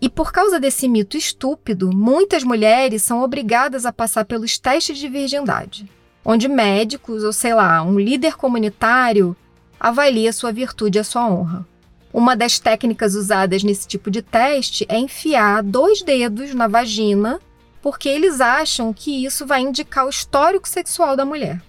E 0.00 0.08
por 0.08 0.30
causa 0.30 0.60
desse 0.60 0.86
mito 0.86 1.16
estúpido, 1.16 1.90
muitas 1.92 2.44
mulheres 2.44 3.02
são 3.02 3.20
obrigadas 3.20 3.84
a 3.84 3.92
passar 3.92 4.26
pelos 4.26 4.58
testes 4.58 4.96
de 4.96 5.08
virgindade, 5.08 5.90
onde 6.24 6.46
médicos 6.46 7.24
ou 7.24 7.32
sei 7.32 7.52
lá, 7.52 7.82
um 7.82 7.98
líder 7.98 8.36
comunitário 8.36 9.36
avalia 9.78 10.32
sua 10.32 10.52
virtude 10.52 10.98
e 10.98 11.00
a 11.00 11.04
sua 11.04 11.28
honra. 11.28 11.69
Uma 12.12 12.34
das 12.34 12.58
técnicas 12.58 13.14
usadas 13.14 13.62
nesse 13.62 13.86
tipo 13.86 14.10
de 14.10 14.20
teste 14.20 14.84
é 14.88 14.98
enfiar 14.98 15.62
dois 15.62 16.02
dedos 16.02 16.54
na 16.54 16.66
vagina, 16.66 17.40
porque 17.80 18.08
eles 18.08 18.40
acham 18.40 18.92
que 18.92 19.24
isso 19.24 19.46
vai 19.46 19.60
indicar 19.60 20.06
o 20.06 20.10
histórico 20.10 20.68
sexual 20.68 21.16
da 21.16 21.24
mulher. 21.24 21.62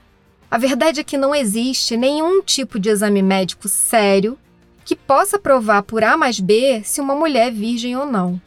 A 0.50 0.58
verdade 0.58 1.00
é 1.00 1.04
que 1.04 1.18
não 1.18 1.34
existe 1.34 1.96
nenhum 1.96 2.42
tipo 2.42 2.80
de 2.80 2.90
exame 2.90 3.22
médico 3.22 3.70
sério 3.70 4.38
que 4.84 4.96
possa 4.96 5.40
provar 5.40 5.84
por 5.84 6.04
A 6.04 6.18
mais 6.18 6.40
B 6.40 6.82
se 6.84 7.00
uma 7.00 7.16
mulher 7.16 7.48
é 7.48 7.52
virgem 7.52 7.96
ou 7.96 8.06
não. 8.06 8.42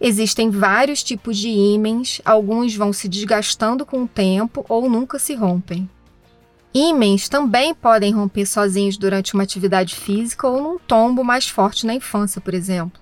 Existem 0.00 0.50
vários 0.50 1.02
tipos 1.02 1.38
de 1.38 1.48
ímens, 1.48 2.20
alguns 2.24 2.74
vão 2.74 2.92
se 2.92 3.08
desgastando 3.08 3.86
com 3.86 4.02
o 4.02 4.08
tempo 4.08 4.66
ou 4.68 4.90
nunca 4.90 5.18
se 5.18 5.34
rompem. 5.34 5.88
Ímens 6.74 7.28
também 7.28 7.74
podem 7.74 8.12
romper 8.12 8.46
sozinhos 8.46 8.96
durante 8.96 9.34
uma 9.34 9.42
atividade 9.42 9.94
física 9.94 10.48
ou 10.48 10.62
num 10.62 10.78
tombo 10.78 11.22
mais 11.22 11.46
forte 11.46 11.86
na 11.86 11.94
infância, 11.94 12.40
por 12.40 12.54
exemplo. 12.54 13.00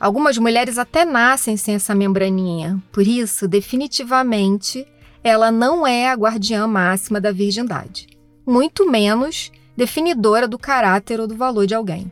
Algumas 0.00 0.38
mulheres 0.38 0.78
até 0.78 1.04
nascem 1.04 1.56
sem 1.56 1.74
essa 1.74 1.94
membraninha, 1.94 2.80
por 2.92 3.06
isso, 3.06 3.46
definitivamente, 3.46 4.86
ela 5.22 5.50
não 5.50 5.86
é 5.86 6.08
a 6.08 6.14
guardiã 6.14 6.66
máxima 6.66 7.20
da 7.20 7.32
virgindade, 7.32 8.06
muito 8.46 8.88
menos 8.88 9.50
definidora 9.76 10.48
do 10.48 10.58
caráter 10.58 11.20
ou 11.20 11.26
do 11.26 11.36
valor 11.36 11.66
de 11.66 11.74
alguém. 11.74 12.10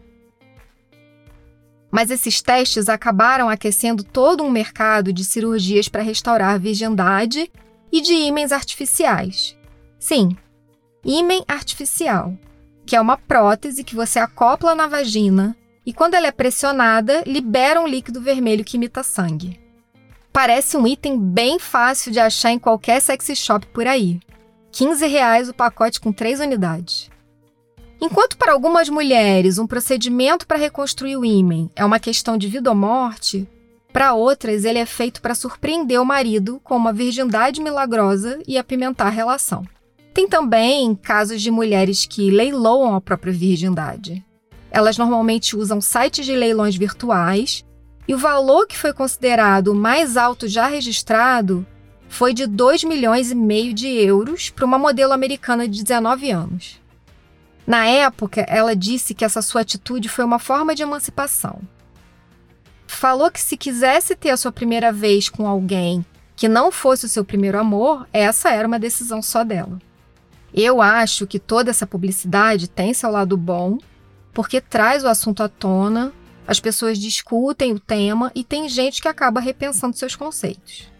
Mas 1.90 2.10
esses 2.10 2.42
testes 2.42 2.88
acabaram 2.88 3.48
aquecendo 3.48 4.04
todo 4.04 4.42
um 4.42 4.50
mercado 4.50 5.12
de 5.12 5.24
cirurgias 5.24 5.88
para 5.88 6.02
restaurar 6.02 6.54
a 6.54 6.58
virgindade 6.58 7.50
e 7.90 8.00
de 8.00 8.12
ímens 8.12 8.52
artificiais, 8.52 9.55
Sim, 9.98 10.36
ímen 11.04 11.44
artificial, 11.48 12.34
que 12.84 12.94
é 12.94 13.00
uma 13.00 13.16
prótese 13.16 13.84
que 13.84 13.94
você 13.94 14.18
acopla 14.18 14.74
na 14.74 14.86
vagina 14.86 15.56
e 15.84 15.92
quando 15.92 16.14
ela 16.14 16.26
é 16.26 16.32
pressionada, 16.32 17.22
libera 17.26 17.80
um 17.80 17.86
líquido 17.86 18.20
vermelho 18.20 18.64
que 18.64 18.76
imita 18.76 19.04
sangue. 19.04 19.60
Parece 20.32 20.76
um 20.76 20.86
item 20.86 21.18
bem 21.18 21.58
fácil 21.58 22.12
de 22.12 22.20
achar 22.20 22.50
em 22.50 22.58
qualquer 22.58 23.00
sexy 23.00 23.34
shop 23.34 23.66
por 23.68 23.86
aí. 23.86 24.20
15 24.72 25.06
reais 25.06 25.48
o 25.48 25.54
pacote 25.54 26.00
com 26.00 26.12
3 26.12 26.40
unidades. 26.40 27.08
Enquanto 28.00 28.36
para 28.36 28.52
algumas 28.52 28.88
mulheres 28.88 29.58
um 29.58 29.66
procedimento 29.66 30.46
para 30.46 30.58
reconstruir 30.58 31.16
o 31.16 31.24
ímen 31.24 31.70
é 31.74 31.84
uma 31.84 31.98
questão 31.98 32.36
de 32.36 32.48
vida 32.48 32.68
ou 32.68 32.76
morte, 32.76 33.48
para 33.92 34.12
outras 34.12 34.64
ele 34.64 34.78
é 34.78 34.84
feito 34.84 35.22
para 35.22 35.34
surpreender 35.34 35.98
o 35.98 36.04
marido 36.04 36.60
com 36.62 36.76
uma 36.76 36.92
virgindade 36.92 37.62
milagrosa 37.62 38.38
e 38.46 38.58
apimentar 38.58 39.06
a 39.06 39.10
relação. 39.10 39.64
Tem 40.16 40.26
também 40.26 40.94
casos 40.94 41.42
de 41.42 41.50
mulheres 41.50 42.06
que 42.06 42.30
leiloam 42.30 42.94
a 42.94 43.02
própria 43.02 43.34
virgindade. 43.34 44.24
Elas 44.70 44.96
normalmente 44.96 45.54
usam 45.54 45.78
sites 45.78 46.24
de 46.24 46.34
leilões 46.34 46.74
virtuais 46.74 47.62
e 48.08 48.14
o 48.14 48.18
valor 48.18 48.66
que 48.66 48.78
foi 48.78 48.94
considerado 48.94 49.68
o 49.68 49.74
mais 49.74 50.16
alto 50.16 50.48
já 50.48 50.68
registrado 50.68 51.66
foi 52.08 52.32
de 52.32 52.46
2 52.46 52.84
milhões 52.84 53.30
e 53.30 53.34
meio 53.34 53.74
de 53.74 53.88
euros 53.88 54.48
para 54.48 54.64
uma 54.64 54.78
modelo 54.78 55.12
americana 55.12 55.68
de 55.68 55.84
19 55.84 56.30
anos. 56.30 56.80
Na 57.66 57.84
época, 57.84 58.40
ela 58.48 58.74
disse 58.74 59.12
que 59.12 59.22
essa 59.22 59.42
sua 59.42 59.60
atitude 59.60 60.08
foi 60.08 60.24
uma 60.24 60.38
forma 60.38 60.74
de 60.74 60.82
emancipação. 60.82 61.60
Falou 62.86 63.30
que 63.30 63.38
se 63.42 63.54
quisesse 63.54 64.16
ter 64.16 64.30
a 64.30 64.36
sua 64.38 64.50
primeira 64.50 64.90
vez 64.90 65.28
com 65.28 65.46
alguém 65.46 66.02
que 66.34 66.48
não 66.48 66.72
fosse 66.72 67.04
o 67.04 67.08
seu 67.08 67.22
primeiro 67.22 67.58
amor, 67.58 68.08
essa 68.14 68.48
era 68.50 68.66
uma 68.66 68.78
decisão 68.78 69.20
só 69.20 69.44
dela. 69.44 69.78
Eu 70.56 70.80
acho 70.80 71.26
que 71.26 71.38
toda 71.38 71.68
essa 71.68 71.86
publicidade 71.86 72.66
tem 72.66 72.94
seu 72.94 73.10
lado 73.10 73.36
bom, 73.36 73.76
porque 74.32 74.58
traz 74.58 75.04
o 75.04 75.08
assunto 75.08 75.42
à 75.42 75.50
tona, 75.50 76.14
as 76.46 76.58
pessoas 76.58 76.98
discutem 76.98 77.74
o 77.74 77.78
tema 77.78 78.32
e 78.34 78.42
tem 78.42 78.66
gente 78.66 79.02
que 79.02 79.08
acaba 79.08 79.38
repensando 79.38 79.94
seus 79.94 80.16
conceitos. 80.16 80.90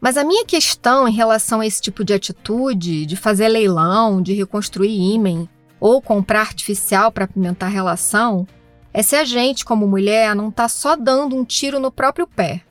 Mas 0.00 0.16
a 0.16 0.24
minha 0.24 0.44
questão 0.44 1.06
em 1.06 1.12
relação 1.12 1.60
a 1.60 1.66
esse 1.66 1.80
tipo 1.80 2.04
de 2.04 2.12
atitude, 2.12 3.06
de 3.06 3.14
fazer 3.14 3.46
leilão, 3.46 4.20
de 4.20 4.32
reconstruir 4.32 4.90
ímen 4.90 5.48
ou 5.78 6.02
comprar 6.02 6.40
artificial 6.40 7.12
para 7.12 7.24
apimentar 7.24 7.66
a 7.66 7.70
relação, 7.70 8.48
é 8.92 9.00
se 9.00 9.14
a 9.14 9.24
gente, 9.24 9.64
como 9.64 9.86
mulher, 9.86 10.34
não 10.34 10.48
está 10.48 10.68
só 10.68 10.96
dando 10.96 11.36
um 11.36 11.44
tiro 11.44 11.78
no 11.78 11.92
próprio 11.92 12.26
pé. 12.26 12.62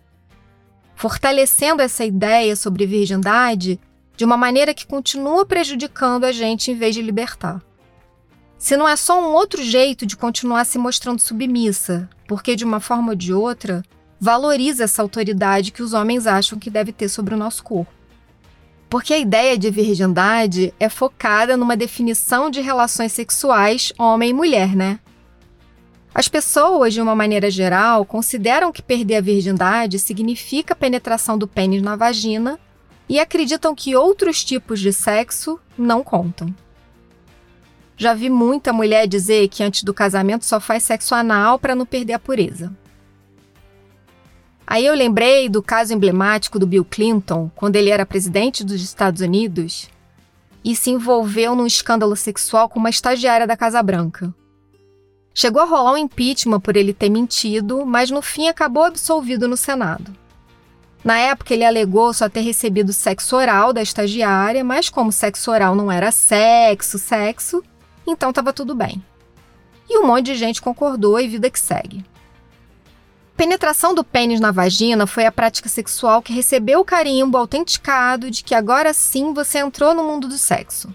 Fortalecendo 0.94 1.82
essa 1.82 2.04
ideia 2.04 2.54
sobre 2.58 2.86
virgindade 2.86 3.80
de 4.22 4.26
uma 4.26 4.38
maneira 4.38 4.72
que 4.72 4.86
continua 4.86 5.48
prejudicando 5.48 6.26
a 6.26 6.32
gente 6.32 6.70
em 6.70 6.76
vez 6.76 6.94
de 6.94 7.02
libertar. 7.02 7.60
Se 8.56 8.78
não 8.78 8.88
é 8.88 8.96
só 8.96 9.20
um 9.20 9.34
outro 9.34 9.64
jeito 9.64 10.06
de 10.06 10.16
continuar 10.16 10.64
se 10.64 10.78
mostrando 10.78 11.20
submissa, 11.20 12.08
porque 12.28 12.56
de 12.56 12.64
uma 12.64 12.80
forma 12.80 13.14
ou 13.14 13.16
de 13.16 13.34
outra 13.34 13.82
valoriza 14.20 14.84
essa 14.84 15.02
autoridade 15.02 15.72
que 15.72 15.82
os 15.82 15.94
homens 15.94 16.28
acham 16.28 16.60
que 16.60 16.70
deve 16.70 16.92
ter 16.92 17.10
sobre 17.10 17.34
o 17.34 17.38
nosso 17.38 17.64
corpo. 17.64 17.92
Porque 18.88 19.12
a 19.12 19.18
ideia 19.18 19.58
de 19.58 19.72
virgindade 19.72 20.72
é 20.80 20.88
focada 20.88 21.58
numa 21.58 21.76
definição 21.76 22.52
de 22.52 22.62
relações 22.62 23.14
sexuais 23.14 23.92
homem 23.98 24.30
e 24.30 24.34
mulher, 24.34 24.76
né? 24.76 25.00
As 26.14 26.28
pessoas, 26.28 26.94
de 26.94 27.02
uma 27.02 27.16
maneira 27.16 27.50
geral, 27.50 28.06
consideram 28.06 28.72
que 28.72 28.84
perder 28.84 29.16
a 29.16 29.22
virgindade 29.22 29.98
significa 29.98 30.76
penetração 30.76 31.40
do 31.40 31.48
pênis 31.48 31.82
na 31.82 31.96
vagina 31.96 32.60
e 33.12 33.20
acreditam 33.20 33.76
que 33.76 33.94
outros 33.94 34.42
tipos 34.42 34.80
de 34.80 34.94
sexo 34.94 35.60
não 35.78 36.02
contam. 36.02 36.48
Já 37.98 38.14
vi 38.14 38.30
muita 38.30 38.72
mulher 38.72 39.06
dizer 39.06 39.50
que 39.50 39.62
antes 39.62 39.84
do 39.84 39.94
casamento 39.94 40.46
só 40.46 40.62
faz 40.62 40.84
sexo 40.84 41.14
anal 41.14 41.60
para 41.60 41.76
não 41.76 41.86
perder 41.86 42.14
a 42.14 42.20
pureza. 42.20 42.74
Aí 44.66 44.86
eu 44.86 44.96
lembrei 44.96 45.50
do 45.50 45.62
caso 45.62 45.94
emblemático 45.94 46.58
do 46.58 46.66
Bill 46.66 46.86
Clinton, 46.86 47.52
quando 47.54 47.76
ele 47.76 47.90
era 47.90 48.06
presidente 48.06 48.64
dos 48.64 48.82
Estados 48.82 49.20
Unidos 49.20 49.90
e 50.64 50.74
se 50.74 50.90
envolveu 50.90 51.54
num 51.54 51.68
escândalo 51.68 52.16
sexual 52.16 52.70
com 52.70 52.80
uma 52.80 52.90
estagiária 52.90 53.46
da 53.46 53.58
Casa 53.58 53.84
Branca. 53.84 54.34
Chegou 55.34 55.62
a 55.62 55.66
rolar 55.66 55.92
um 55.92 55.98
impeachment 55.98 56.62
por 56.62 56.78
ele 56.78 56.94
ter 56.94 57.10
mentido, 57.10 57.86
mas 57.86 58.10
no 58.10 58.22
fim 58.22 58.48
acabou 58.48 58.86
absolvido 58.86 59.50
no 59.50 59.58
Senado. 59.58 60.16
Na 61.04 61.18
época, 61.18 61.54
ele 61.54 61.66
alegou 61.66 62.14
só 62.14 62.30
ter 62.30 62.42
recebido 62.42 62.94
sexo 62.94 63.36
oral 63.36 63.74
da 63.74 63.82
estagiária, 63.82 64.64
mas 64.64 64.90
como 64.90 65.12
sexo 65.12 65.50
oral 65.50 65.76
não 65.76 65.92
era 65.92 66.12
sexo, 66.12 67.00
sexo, 67.00 67.64
então 68.06 68.30
estava 68.30 68.54
tudo 68.54 68.76
bem. 68.76 69.04
E 69.90 69.98
um 69.98 70.06
monte 70.06 70.28
de 70.28 70.36
gente 70.36 70.62
concordou 70.62 71.20
e 71.20 71.28
vida 71.28 71.50
que 71.50 71.60
segue. 71.60 72.06
Penetração 73.36 73.96
do 73.96 74.04
pênis 74.04 74.40
na 74.40 74.52
vagina 74.52 75.08
foi 75.08 75.26
a 75.26 75.32
prática 75.32 75.68
sexual 75.68 76.22
que 76.22 76.32
recebeu 76.32 76.82
o 76.82 76.86
carimbo 76.86 77.38
autenticado 77.38 78.30
de 78.30 78.44
que 78.44 78.54
agora 78.54 78.94
sim 78.94 79.34
você 79.34 79.58
entrou 79.58 79.96
no 79.96 80.04
mundo 80.04 80.28
do 80.28 80.38
sexo. 80.38 80.94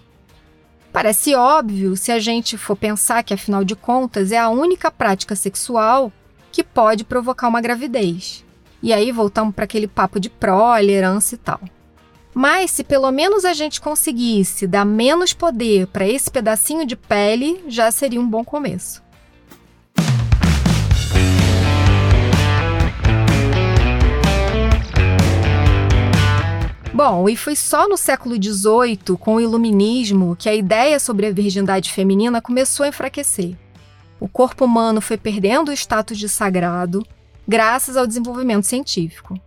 Parece 0.93 1.35
óbvio 1.35 1.97
se 1.97 2.11
a 2.11 2.19
gente 2.19 2.57
for 2.57 2.77
pensar 2.77 3.21
que, 3.21 3.33
afinal 3.33 3.65
de 3.65 3.75
contas, 3.75 4.31
é 4.31 4.37
a 4.37 4.49
única 4.49 4.89
prática 4.89 5.35
sexual 5.35 6.11
que 6.49 6.63
pode 6.63 7.03
provocar 7.03 7.49
uma 7.49 7.59
gravidez. 7.59 8.46
E 8.81 8.93
aí 8.93 9.11
voltamos 9.11 9.55
para 9.55 9.65
aquele 9.65 9.87
papo 9.87 10.19
de 10.19 10.29
prole, 10.29 10.91
herança 10.91 11.35
e 11.35 11.37
tal. 11.37 11.59
Mas 12.33 12.69
se 12.69 12.83
pelo 12.83 13.11
menos 13.11 13.45
a 13.45 13.53
gente 13.53 13.81
conseguisse 13.81 14.67
dar 14.67 14.85
menos 14.85 15.33
poder 15.33 15.87
para 15.87 16.07
esse 16.07 16.29
pedacinho 16.29 16.85
de 16.85 16.95
pele, 16.95 17.63
já 17.67 17.89
seria 17.89 18.21
um 18.21 18.27
bom 18.27 18.45
começo. 18.45 19.01
Bom, 26.93 27.29
e 27.29 27.35
foi 27.35 27.55
só 27.55 27.87
no 27.87 27.95
século 27.95 28.35
XVIII, 28.35 29.17
com 29.19 29.35
o 29.35 29.41
Iluminismo, 29.41 30.35
que 30.35 30.49
a 30.49 30.55
ideia 30.55 30.99
sobre 30.99 31.27
a 31.27 31.31
virgindade 31.31 31.91
feminina 31.91 32.41
começou 32.41 32.83
a 32.83 32.89
enfraquecer. 32.89 33.55
O 34.19 34.27
corpo 34.27 34.65
humano 34.65 34.99
foi 34.99 35.15
perdendo 35.15 35.69
o 35.69 35.73
status 35.73 36.17
de 36.17 36.27
sagrado 36.27 37.05
graças 37.47 37.95
ao 37.95 38.05
desenvolvimento 38.05 38.65
científico. 38.65 39.39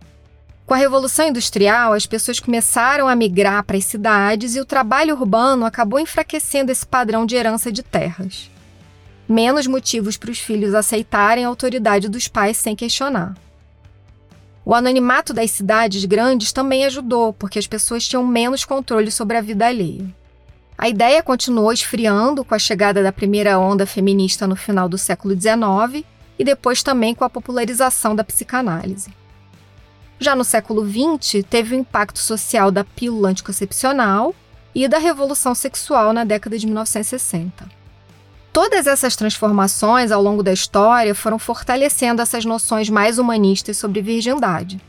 Com 0.65 0.73
a 0.73 0.77
Revolução 0.77 1.27
Industrial, 1.27 1.93
as 1.93 2.05
pessoas 2.05 2.39
começaram 2.39 3.07
a 3.07 3.15
migrar 3.15 3.63
para 3.63 3.77
as 3.77 3.85
cidades 3.85 4.55
e 4.55 4.59
o 4.59 4.65
trabalho 4.65 5.15
urbano 5.15 5.65
acabou 5.65 5.99
enfraquecendo 5.99 6.71
esse 6.71 6.85
padrão 6.85 7.25
de 7.25 7.35
herança 7.35 7.71
de 7.71 7.83
terras. 7.83 8.49
Menos 9.27 9.67
motivos 9.67 10.17
para 10.17 10.31
os 10.31 10.39
filhos 10.39 10.73
aceitarem 10.73 11.45
a 11.45 11.47
autoridade 11.47 12.09
dos 12.09 12.27
pais 12.27 12.57
sem 12.57 12.75
questionar. 12.75 13.35
O 14.63 14.73
anonimato 14.73 15.33
das 15.33 15.51
cidades 15.51 16.05
grandes 16.05 16.53
também 16.53 16.85
ajudou, 16.85 17.33
porque 17.33 17.59
as 17.59 17.67
pessoas 17.67 18.07
tinham 18.07 18.25
menos 18.25 18.63
controle 18.63 19.11
sobre 19.11 19.37
a 19.37 19.41
vida 19.41 19.65
alheia. 19.67 20.05
A 20.77 20.87
ideia 20.87 21.21
continuou 21.21 21.71
esfriando 21.71 22.45
com 22.45 22.55
a 22.55 22.59
chegada 22.59 23.03
da 23.03 23.11
primeira 23.11 23.59
onda 23.59 23.85
feminista 23.85 24.47
no 24.47 24.55
final 24.55 24.87
do 24.87 24.97
século 24.97 25.35
XIX 25.39 26.05
e 26.37 26.43
depois 26.43 26.81
também 26.83 27.13
com 27.13 27.23
a 27.23 27.29
popularização 27.29 28.15
da 28.15 28.23
psicanálise. 28.23 29.13
Já 30.19 30.35
no 30.35 30.43
século 30.43 30.87
XX, 30.87 31.43
teve 31.49 31.75
o 31.75 31.79
impacto 31.79 32.19
social 32.19 32.69
da 32.69 32.83
pílula 32.83 33.29
anticoncepcional 33.29 34.35
e 34.73 34.87
da 34.87 34.99
revolução 34.99 35.55
sexual 35.55 36.13
na 36.13 36.23
década 36.23 36.57
de 36.57 36.65
1960. 36.65 37.81
Todas 38.53 38.85
essas 38.85 39.15
transformações 39.15 40.11
ao 40.11 40.21
longo 40.21 40.43
da 40.43 40.51
história 40.51 41.15
foram 41.15 41.39
fortalecendo 41.39 42.21
essas 42.21 42.45
noções 42.45 42.89
mais 42.89 43.17
humanistas 43.17 43.77
sobre 43.77 44.01
virgindade. 44.01 44.79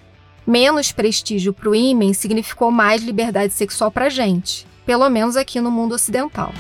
Menos 0.46 0.90
prestígio 0.90 1.52
para 1.52 1.70
o 1.70 1.74
ímen 1.74 2.12
significou 2.12 2.72
mais 2.72 3.02
liberdade 3.02 3.52
sexual 3.52 3.90
para 3.90 4.06
a 4.06 4.10
gente, 4.10 4.66
pelo 4.84 5.08
menos 5.08 5.36
aqui 5.36 5.60
no 5.60 5.70
mundo 5.70 5.94
ocidental. 5.94 6.52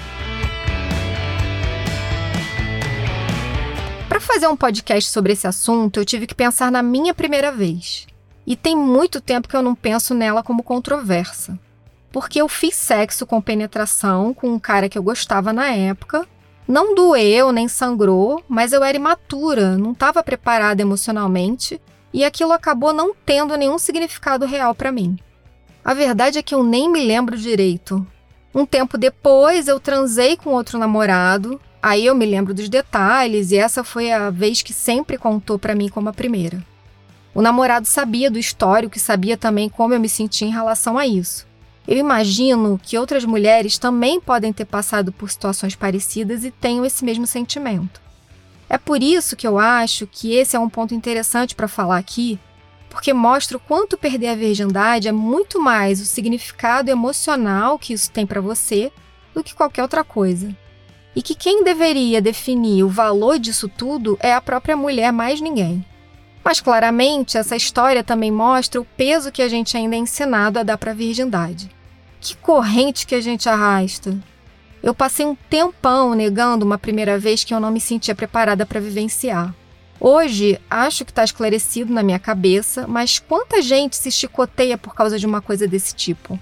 Fazer 4.22 4.46
um 4.46 4.56
podcast 4.56 5.10
sobre 5.10 5.32
esse 5.32 5.46
assunto, 5.46 5.98
eu 5.98 6.04
tive 6.04 6.26
que 6.26 6.34
pensar 6.34 6.70
na 6.70 6.82
minha 6.82 7.12
primeira 7.12 7.52
vez. 7.52 8.06
E 8.46 8.56
tem 8.56 8.76
muito 8.76 9.20
tempo 9.20 9.48
que 9.48 9.56
eu 9.56 9.62
não 9.62 9.74
penso 9.74 10.14
nela 10.14 10.42
como 10.42 10.62
controversa. 10.62 11.58
Porque 12.10 12.40
eu 12.40 12.48
fiz 12.48 12.74
sexo 12.74 13.26
com 13.26 13.40
penetração 13.40 14.34
com 14.34 14.48
um 14.48 14.58
cara 14.58 14.88
que 14.88 14.98
eu 14.98 15.02
gostava 15.02 15.52
na 15.52 15.70
época. 15.70 16.26
Não 16.66 16.94
doeu 16.94 17.52
nem 17.52 17.68
sangrou, 17.68 18.42
mas 18.48 18.72
eu 18.72 18.84
era 18.84 18.96
imatura, 18.96 19.76
não 19.76 19.92
estava 19.92 20.22
preparada 20.22 20.82
emocionalmente 20.82 21.80
e 22.12 22.24
aquilo 22.24 22.52
acabou 22.52 22.92
não 22.92 23.14
tendo 23.14 23.56
nenhum 23.56 23.78
significado 23.78 24.44
real 24.44 24.74
para 24.74 24.92
mim. 24.92 25.18
A 25.84 25.94
verdade 25.94 26.38
é 26.38 26.42
que 26.42 26.54
eu 26.54 26.62
nem 26.62 26.90
me 26.90 27.04
lembro 27.04 27.36
direito. 27.36 28.06
Um 28.54 28.66
tempo 28.66 28.98
depois 28.98 29.66
eu 29.66 29.80
transei 29.80 30.36
com 30.36 30.50
outro 30.50 30.78
namorado, 30.78 31.60
aí 31.82 32.06
eu 32.06 32.14
me 32.14 32.24
lembro 32.24 32.54
dos 32.54 32.68
detalhes 32.68 33.50
e 33.50 33.56
essa 33.56 33.82
foi 33.82 34.12
a 34.12 34.30
vez 34.30 34.62
que 34.62 34.72
sempre 34.72 35.18
contou 35.18 35.58
para 35.58 35.74
mim 35.74 35.88
como 35.88 36.08
a 36.08 36.12
primeira. 36.12 36.64
O 37.34 37.42
namorado 37.42 37.86
sabia 37.86 38.30
do 38.30 38.38
histórico 38.38 38.96
e 38.96 39.00
sabia 39.00 39.36
também 39.36 39.68
como 39.68 39.92
eu 39.92 40.00
me 40.00 40.08
sentia 40.08 40.46
em 40.46 40.52
relação 40.52 40.96
a 40.96 41.06
isso. 41.06 41.46
Eu 41.88 41.96
imagino 41.96 42.80
que 42.80 42.96
outras 42.96 43.24
mulheres 43.24 43.78
também 43.78 44.20
podem 44.20 44.52
ter 44.52 44.66
passado 44.66 45.10
por 45.10 45.30
situações 45.30 45.74
parecidas 45.74 46.44
e 46.44 46.50
tenham 46.50 46.84
esse 46.84 47.04
mesmo 47.04 47.26
sentimento. 47.26 48.00
É 48.68 48.78
por 48.78 49.02
isso 49.02 49.34
que 49.34 49.46
eu 49.46 49.58
acho 49.58 50.06
que 50.06 50.32
esse 50.34 50.54
é 50.54 50.60
um 50.60 50.68
ponto 50.68 50.94
interessante 50.94 51.54
para 51.54 51.66
falar 51.66 51.98
aqui, 51.98 52.38
porque 52.88 53.12
mostra 53.12 53.56
o 53.56 53.60
quanto 53.60 53.98
perder 53.98 54.28
a 54.28 54.34
virgindade 54.34 55.08
é 55.08 55.12
muito 55.12 55.60
mais 55.60 56.00
o 56.00 56.04
significado 56.04 56.90
emocional 56.90 57.78
que 57.78 57.92
isso 57.92 58.10
tem 58.10 58.26
para 58.26 58.40
você 58.40 58.92
do 59.34 59.42
que 59.42 59.54
qualquer 59.54 59.82
outra 59.82 60.04
coisa. 60.04 60.54
E 61.14 61.22
que 61.22 61.34
quem 61.34 61.62
deveria 61.62 62.22
definir 62.22 62.84
o 62.84 62.88
valor 62.88 63.38
disso 63.38 63.68
tudo 63.68 64.16
é 64.20 64.32
a 64.32 64.40
própria 64.40 64.76
mulher, 64.76 65.12
mais 65.12 65.40
ninguém. 65.40 65.84
Mas 66.44 66.60
claramente, 66.60 67.36
essa 67.36 67.54
história 67.54 68.02
também 68.02 68.30
mostra 68.30 68.80
o 68.80 68.84
peso 68.84 69.30
que 69.30 69.42
a 69.42 69.48
gente 69.48 69.76
ainda 69.76 69.94
é 69.94 69.98
ensinado 69.98 70.58
a 70.58 70.62
dar 70.62 70.78
para 70.78 70.90
a 70.90 70.94
virgindade. 70.94 71.70
Que 72.20 72.36
corrente 72.36 73.06
que 73.06 73.14
a 73.14 73.20
gente 73.20 73.48
arrasta. 73.48 74.18
Eu 74.82 74.94
passei 74.94 75.24
um 75.24 75.34
tempão 75.34 76.14
negando 76.14 76.64
uma 76.64 76.78
primeira 76.78 77.18
vez 77.18 77.44
que 77.44 77.54
eu 77.54 77.60
não 77.60 77.70
me 77.70 77.80
sentia 77.80 78.14
preparada 78.14 78.66
para 78.66 78.80
vivenciar. 78.80 79.54
Hoje, 80.00 80.60
acho 80.68 81.04
que 81.04 81.12
está 81.12 81.22
esclarecido 81.22 81.92
na 81.92 82.02
minha 82.02 82.18
cabeça, 82.18 82.88
mas 82.88 83.20
quanta 83.20 83.62
gente 83.62 83.96
se 83.96 84.10
chicoteia 84.10 84.76
por 84.76 84.94
causa 84.94 85.16
de 85.16 85.24
uma 85.24 85.40
coisa 85.40 85.68
desse 85.68 85.94
tipo? 85.94 86.36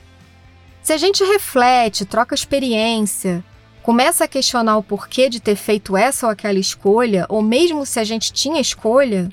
Se 0.82 0.94
a 0.94 0.96
gente 0.96 1.22
reflete, 1.22 2.06
troca 2.06 2.34
experiência, 2.34 3.44
começa 3.82 4.24
a 4.24 4.28
questionar 4.28 4.76
o 4.76 4.82
porquê 4.82 5.28
de 5.28 5.40
ter 5.40 5.56
feito 5.56 5.96
essa 5.96 6.26
ou 6.26 6.32
aquela 6.32 6.58
escolha, 6.58 7.26
ou 7.28 7.42
mesmo 7.42 7.84
se 7.86 7.98
a 7.98 8.04
gente 8.04 8.32
tinha 8.32 8.60
escolha, 8.60 9.30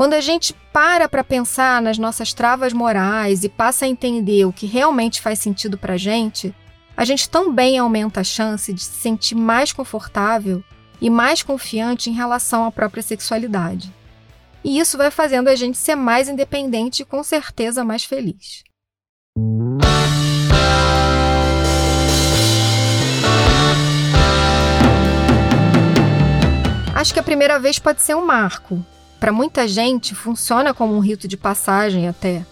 quando 0.00 0.14
a 0.14 0.20
gente 0.20 0.54
para 0.72 1.08
para 1.08 1.22
pensar 1.22 1.82
nas 1.82 1.98
nossas 1.98 2.32
travas 2.32 2.72
morais 2.72 3.44
e 3.44 3.50
passa 3.50 3.84
a 3.84 3.88
entender 3.88 4.46
o 4.46 4.52
que 4.52 4.66
realmente 4.66 5.20
faz 5.20 5.38
sentido 5.38 5.76
para 5.76 5.94
a 5.94 5.98
gente, 5.98 6.54
a 6.96 7.04
gente 7.04 7.28
também 7.28 7.78
aumenta 7.78 8.20
a 8.20 8.24
chance 8.24 8.72
de 8.72 8.82
se 8.82 9.00
sentir 9.00 9.34
mais 9.34 9.72
confortável 9.72 10.64
e 11.00 11.10
mais 11.10 11.42
confiante 11.42 12.08
em 12.08 12.14
relação 12.14 12.64
à 12.64 12.72
própria 12.72 13.02
sexualidade. 13.02 13.92
E 14.64 14.78
isso 14.78 14.96
vai 14.96 15.10
fazendo 15.10 15.48
a 15.48 15.54
gente 15.54 15.78
ser 15.78 15.94
mais 15.94 16.28
independente 16.28 17.02
e 17.02 17.04
com 17.04 17.22
certeza 17.22 17.84
mais 17.84 18.04
feliz. 18.04 18.62
Acho 27.00 27.14
que 27.14 27.18
a 27.18 27.22
primeira 27.22 27.58
vez 27.58 27.78
pode 27.78 28.02
ser 28.02 28.14
um 28.14 28.26
marco, 28.26 28.84
para 29.18 29.32
muita 29.32 29.66
gente, 29.66 30.14
funciona 30.14 30.74
como 30.74 30.94
um 30.94 31.00
rito 31.00 31.26
de 31.26 31.34
passagem 31.34 32.06
até. 32.06 32.44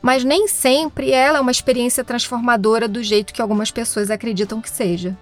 Mas 0.00 0.22
nem 0.22 0.46
sempre 0.46 1.10
ela 1.10 1.38
é 1.38 1.40
uma 1.40 1.50
experiência 1.50 2.04
transformadora 2.04 2.86
do 2.86 3.02
jeito 3.02 3.34
que 3.34 3.42
algumas 3.42 3.72
pessoas 3.72 4.08
acreditam 4.08 4.60
que 4.60 4.70
seja. 4.70 5.18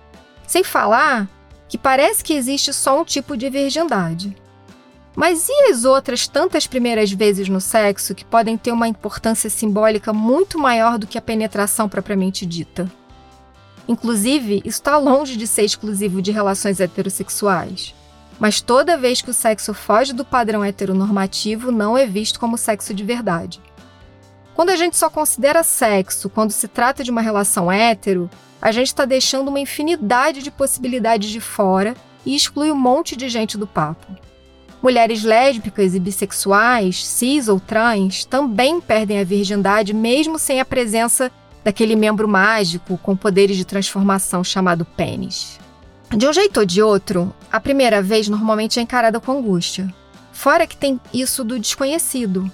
Sem 0.46 0.62
falar 0.62 1.26
que 1.66 1.78
parece 1.78 2.22
que 2.22 2.35
existe 2.35 2.74
só 2.74 3.00
um 3.00 3.07
tipo 3.07 3.38
de 3.38 3.48
virgindade. 3.48 4.37
Mas 5.16 5.48
e 5.48 5.70
as 5.70 5.87
outras 5.87 6.28
tantas 6.28 6.66
primeiras 6.66 7.11
vezes 7.11 7.48
no 7.48 7.62
sexo 7.62 8.14
que 8.14 8.22
podem 8.22 8.59
ter 8.59 8.70
uma 8.70 8.87
importância 8.87 9.48
simbólica 9.48 10.12
muito 10.12 10.59
maior 10.59 10.98
do 10.98 11.07
que 11.07 11.16
a 11.16 11.22
penetração 11.22 11.88
propriamente 11.88 12.44
dita? 12.44 12.87
Inclusive, 13.88 14.57
isso 14.57 14.76
está 14.76 14.98
longe 14.98 15.38
de 15.38 15.46
ser 15.46 15.64
exclusivo 15.64 16.20
de 16.20 16.33
relações 16.33 16.81
heterossexuais. 16.81 17.96
Mas 18.38 18.61
toda 18.61 18.96
vez 18.96 19.20
que 19.20 19.31
o 19.31 19.35
sexo 19.35 19.74
foge 19.74 20.12
do 20.12 20.24
padrão 20.24 20.64
heteronormativo, 20.64 21.72
não 21.72 21.98
é 21.98 22.07
visto 22.07 22.38
como 22.38 22.57
sexo 22.57 22.94
de 22.94 23.03
verdade. 23.03 23.61
Quando 24.55 24.70
a 24.70 24.77
gente 24.77 24.96
só 24.96 25.09
considera 25.09 25.62
sexo 25.62 26.29
quando 26.29 26.51
se 26.51 26.66
trata 26.68 27.05
de 27.05 27.11
uma 27.11 27.20
relação 27.20 27.70
hétero, 27.70 28.29
a 28.61 28.72
gente 28.72 28.88
está 28.88 29.05
deixando 29.05 29.48
uma 29.48 29.61
infinidade 29.61 30.42
de 30.42 30.51
possibilidades 30.51 31.31
de 31.31 31.40
fora 31.40 31.94
e 32.27 32.35
exclui 32.35 32.70
um 32.70 32.77
monte 32.77 33.16
de 33.16 33.29
gente 33.29 33.57
do 33.57 33.66
papo. 33.66 34.07
Mulheres 34.83 35.24
lésbicas 35.24 35.94
e 35.94 36.01
bissexuais, 36.01 37.05
cis 37.05 37.48
ou 37.48 37.59
trans, 37.59 38.24
também 38.24 38.81
perdem 38.81 39.18
a 39.18 39.24
virgindade 39.24 39.92
mesmo 39.92 40.38
sem 40.38 40.61
a 40.61 40.64
presença 40.64 41.33
daquele 41.64 41.96
membro 41.96 42.29
mágico 42.29 42.98
com 42.98 43.16
poderes 43.16 43.57
de 43.57 43.64
transformação 43.64 44.44
chamado 44.44 44.85
pênis. 44.85 45.59
De 46.11 46.27
um 46.27 46.33
jeito 46.33 46.61
ou 46.61 46.66
de 46.66 46.83
outro, 46.83 47.35
a 47.53 47.61
primeira 47.61 48.01
vez 48.01 48.29
normalmente 48.29 48.79
é 48.79 48.83
encarada 48.83 49.21
com 49.21 49.33
angústia. 49.33 49.92
Fora 50.33 50.66
que 50.66 50.77
tem 50.77 51.01
isso 51.12 51.44
do 51.44 51.59
desconhecido. 51.59 52.51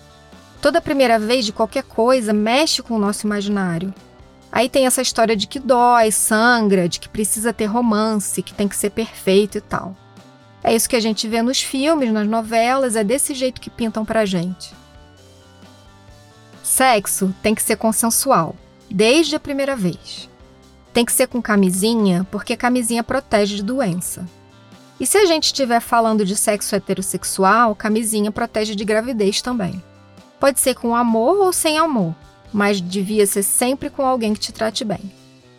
Toda 0.60 0.80
primeira 0.80 1.18
vez 1.18 1.44
de 1.44 1.52
qualquer 1.52 1.84
coisa 1.84 2.32
mexe 2.32 2.82
com 2.82 2.94
o 2.94 2.98
nosso 2.98 3.26
imaginário. 3.26 3.94
Aí 4.50 4.68
tem 4.68 4.86
essa 4.86 5.02
história 5.02 5.36
de 5.36 5.46
que 5.46 5.58
dói, 5.58 6.10
sangra, 6.10 6.88
de 6.88 6.98
que 6.98 7.08
precisa 7.08 7.52
ter 7.52 7.66
romance, 7.66 8.42
que 8.42 8.54
tem 8.54 8.66
que 8.66 8.76
ser 8.76 8.90
perfeito 8.90 9.58
e 9.58 9.60
tal. 9.60 9.96
É 10.62 10.74
isso 10.74 10.88
que 10.88 10.96
a 10.96 11.00
gente 11.00 11.28
vê 11.28 11.42
nos 11.42 11.60
filmes, 11.60 12.12
nas 12.12 12.26
novelas, 12.26 12.96
é 12.96 13.04
desse 13.04 13.34
jeito 13.34 13.60
que 13.60 13.68
pintam 13.68 14.04
pra 14.04 14.24
gente. 14.24 14.72
Sexo 16.62 17.34
tem 17.42 17.54
que 17.54 17.62
ser 17.62 17.76
consensual, 17.76 18.56
desde 18.90 19.36
a 19.36 19.40
primeira 19.40 19.76
vez. 19.76 20.30
Tem 20.94 21.04
que 21.04 21.12
ser 21.12 21.26
com 21.26 21.42
camisinha, 21.42 22.24
porque 22.30 22.56
camisinha 22.56 23.02
protege 23.02 23.56
de 23.56 23.64
doença. 23.64 24.24
E 25.00 25.04
se 25.04 25.18
a 25.18 25.26
gente 25.26 25.46
estiver 25.46 25.80
falando 25.80 26.24
de 26.24 26.36
sexo 26.36 26.76
heterossexual, 26.76 27.74
camisinha 27.74 28.30
protege 28.30 28.76
de 28.76 28.84
gravidez 28.84 29.42
também. 29.42 29.82
Pode 30.38 30.60
ser 30.60 30.76
com 30.76 30.94
amor 30.94 31.38
ou 31.40 31.52
sem 31.52 31.78
amor, 31.78 32.14
mas 32.52 32.80
devia 32.80 33.26
ser 33.26 33.42
sempre 33.42 33.90
com 33.90 34.06
alguém 34.06 34.34
que 34.34 34.40
te 34.40 34.52
trate 34.52 34.84
bem. 34.84 35.00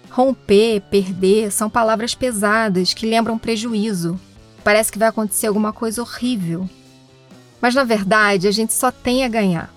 Romper, 0.10 0.80
perder 0.90 1.52
são 1.52 1.70
palavras 1.70 2.16
pesadas 2.16 2.94
que 2.94 3.06
lembram 3.06 3.38
prejuízo. 3.38 4.18
Parece 4.64 4.90
que 4.90 4.98
vai 4.98 5.10
acontecer 5.10 5.48
alguma 5.48 5.74
coisa 5.74 6.02
horrível. 6.02 6.70
Mas 7.60 7.76
na 7.76 7.84
verdade, 7.84 8.48
a 8.48 8.52
gente 8.52 8.74
só 8.74 8.90
tem 8.90 9.26
a 9.26 9.28
ganhar. 9.28 9.70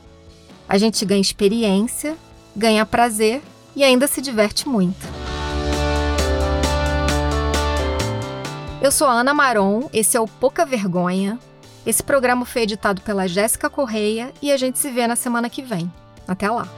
A 0.68 0.78
gente 0.78 1.04
ganha 1.04 1.20
experiência, 1.20 2.16
ganha 2.54 2.86
prazer 2.86 3.42
e 3.74 3.82
ainda 3.82 4.06
se 4.06 4.22
diverte 4.22 4.68
muito. 4.68 5.17
Eu 8.80 8.92
sou 8.92 9.08
a 9.08 9.12
Ana 9.12 9.34
Maron, 9.34 9.90
esse 9.92 10.16
é 10.16 10.20
o 10.20 10.28
Pouca 10.28 10.64
Vergonha. 10.64 11.36
Esse 11.84 12.00
programa 12.00 12.44
foi 12.44 12.62
editado 12.62 13.02
pela 13.02 13.26
Jéssica 13.26 13.68
Correia 13.68 14.32
e 14.40 14.52
a 14.52 14.56
gente 14.56 14.78
se 14.78 14.88
vê 14.88 15.04
na 15.08 15.16
semana 15.16 15.50
que 15.50 15.62
vem. 15.62 15.92
Até 16.28 16.48
lá! 16.48 16.68